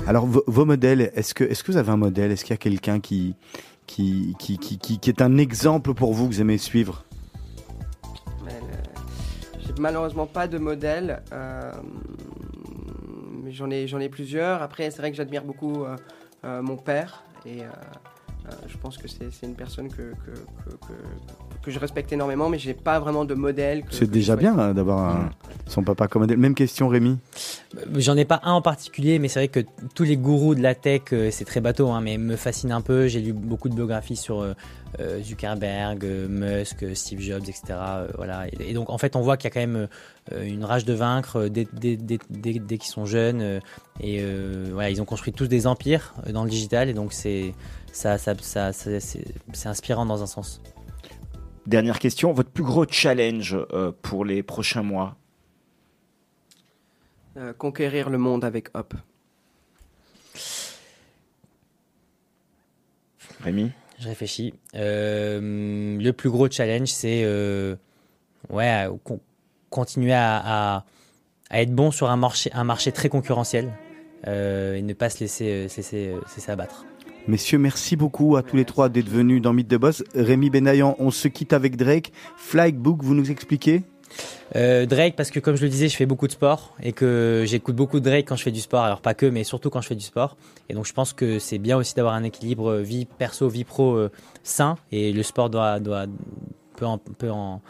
[0.09, 2.33] Alors, vos, vos modèles, est-ce que, est-ce que vous avez un modèle?
[2.33, 3.37] Est-ce qu'il y a quelqu'un qui,
[3.87, 7.05] qui, qui, qui, qui, qui est un exemple pour vous que vous aimez suivre?
[8.45, 9.01] Mais, euh,
[9.65, 11.71] J'ai malheureusement pas de modèle, euh,
[13.53, 14.63] j'en ai, j'en ai plusieurs.
[14.63, 15.97] Après, c'est vrai que j'admire beaucoup euh,
[16.45, 17.69] euh, mon père et euh,
[18.67, 20.13] je pense que c'est une personne que,
[21.63, 23.85] que- je respecte énormément, mais j'ai pas vraiment de modèle.
[23.91, 25.31] C'est déjà bien hein, d'avoir un-
[25.67, 26.39] son papa comme modèle.
[26.39, 27.19] Même question, Rémi.
[27.97, 29.61] J'en ai pas un en particulier, mais c'est vrai que
[29.95, 32.81] tous les gourous de la tech, euh, c'est très bateau, hein, mais me fascinent un
[32.81, 33.07] peu.
[33.09, 34.53] J'ai lu beaucoup de biographies sur euh,
[35.01, 37.63] euh, Zuckerberg, euh, Musk, euh, Steve Jobs, etc.
[37.71, 38.47] euh, voilà.
[38.49, 39.89] Et, et donc en fait, on voit qu'il y a quand même
[40.33, 43.41] euh, une rage de vaincre euh, dès, dès, dès, dès- dès qu'ils sont jeunes.
[43.41, 43.61] euh,
[44.01, 47.13] et euh, voilà, ils ont construit tous des empires euh, dans le digital, et donc
[47.13, 47.55] c'est
[47.93, 50.61] ça, ça, ça, ça- c'est c'est inspirant dans un sens.
[51.67, 55.17] Dernière question, votre plus gros challenge euh, pour les prochains mois?
[57.37, 58.95] Euh, conquérir le monde avec Hop.
[63.41, 63.71] Rémi?
[64.01, 64.55] Je réfléchis.
[64.75, 67.77] Euh, le plus gros challenge, c'est euh,
[68.51, 69.21] ouais, con-
[69.71, 70.85] continuer à, à-
[71.51, 73.73] à être bon sur un marché, un marché très concurrentiel
[74.27, 76.85] euh, et ne pas se laisser, euh, se laisser, euh, se laisser abattre.
[77.29, 80.03] Messieurs, merci beaucoup à tous les trois d'être venus dans Mythe de Boss.
[80.13, 82.13] Rémi Benayan, on se quitte avec Drake.
[82.37, 83.83] Flybook, vous nous expliquez
[84.57, 87.45] Euh, Drake, parce que comme je le disais, je fais beaucoup de sport et que
[87.47, 88.83] j'écoute beaucoup de Drake quand je fais du sport.
[88.83, 90.37] Alors pas que, mais surtout quand je fais du sport.
[90.69, 93.95] Et donc je pense que c'est bien aussi d'avoir un équilibre vie perso, vie pro
[93.95, 94.11] euh,
[94.43, 94.77] sain.
[94.91, 96.07] Et le sport doit, doit
[96.77, 96.87] peut,
[97.31, 97.63] en,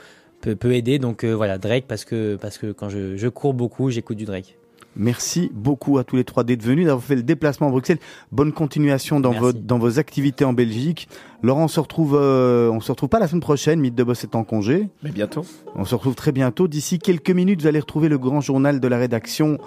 [0.65, 0.99] aider.
[0.99, 4.25] Donc euh, voilà, Drake, parce que, parce que quand je, je cours beaucoup, j'écoute du
[4.25, 4.57] Drake.
[4.97, 7.99] Merci beaucoup à tous les trois d'être venus, d'avoir fait le déplacement à Bruxelles.
[8.31, 9.45] Bonne continuation dans, Merci.
[9.45, 11.09] vos, dans vos activités en Belgique.
[11.43, 13.81] Laurent, on se retrouve, euh, on se retrouve pas la semaine prochaine.
[13.81, 14.89] Mythe de Boss est en congé.
[15.03, 15.45] Mais bientôt.
[15.75, 16.69] On se retrouve très bientôt.
[16.69, 19.59] D'ici quelques minutes, vous allez retrouver le grand journal de la rédaction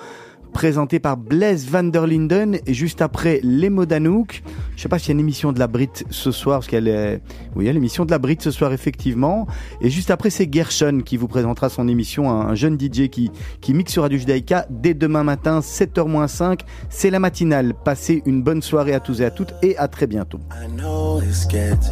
[0.56, 4.42] présenté par Blaise van der Linden juste après les mots d'Anouk.
[4.78, 6.88] Je sais pas s'il y a une émission de la Brit ce soir parce qu'elle
[6.88, 7.22] est
[7.58, 9.48] oui, il y a l'émission de la Brit ce soir effectivement
[9.82, 13.32] et juste après c'est Gershon qui vous présentera son émission un, un jeune DJ qui
[13.60, 16.62] qui mixe sur dès demain matin 7h-5.
[16.90, 17.74] C'est la matinale.
[17.74, 20.40] Passez une bonne soirée à tous et à toutes et à très bientôt.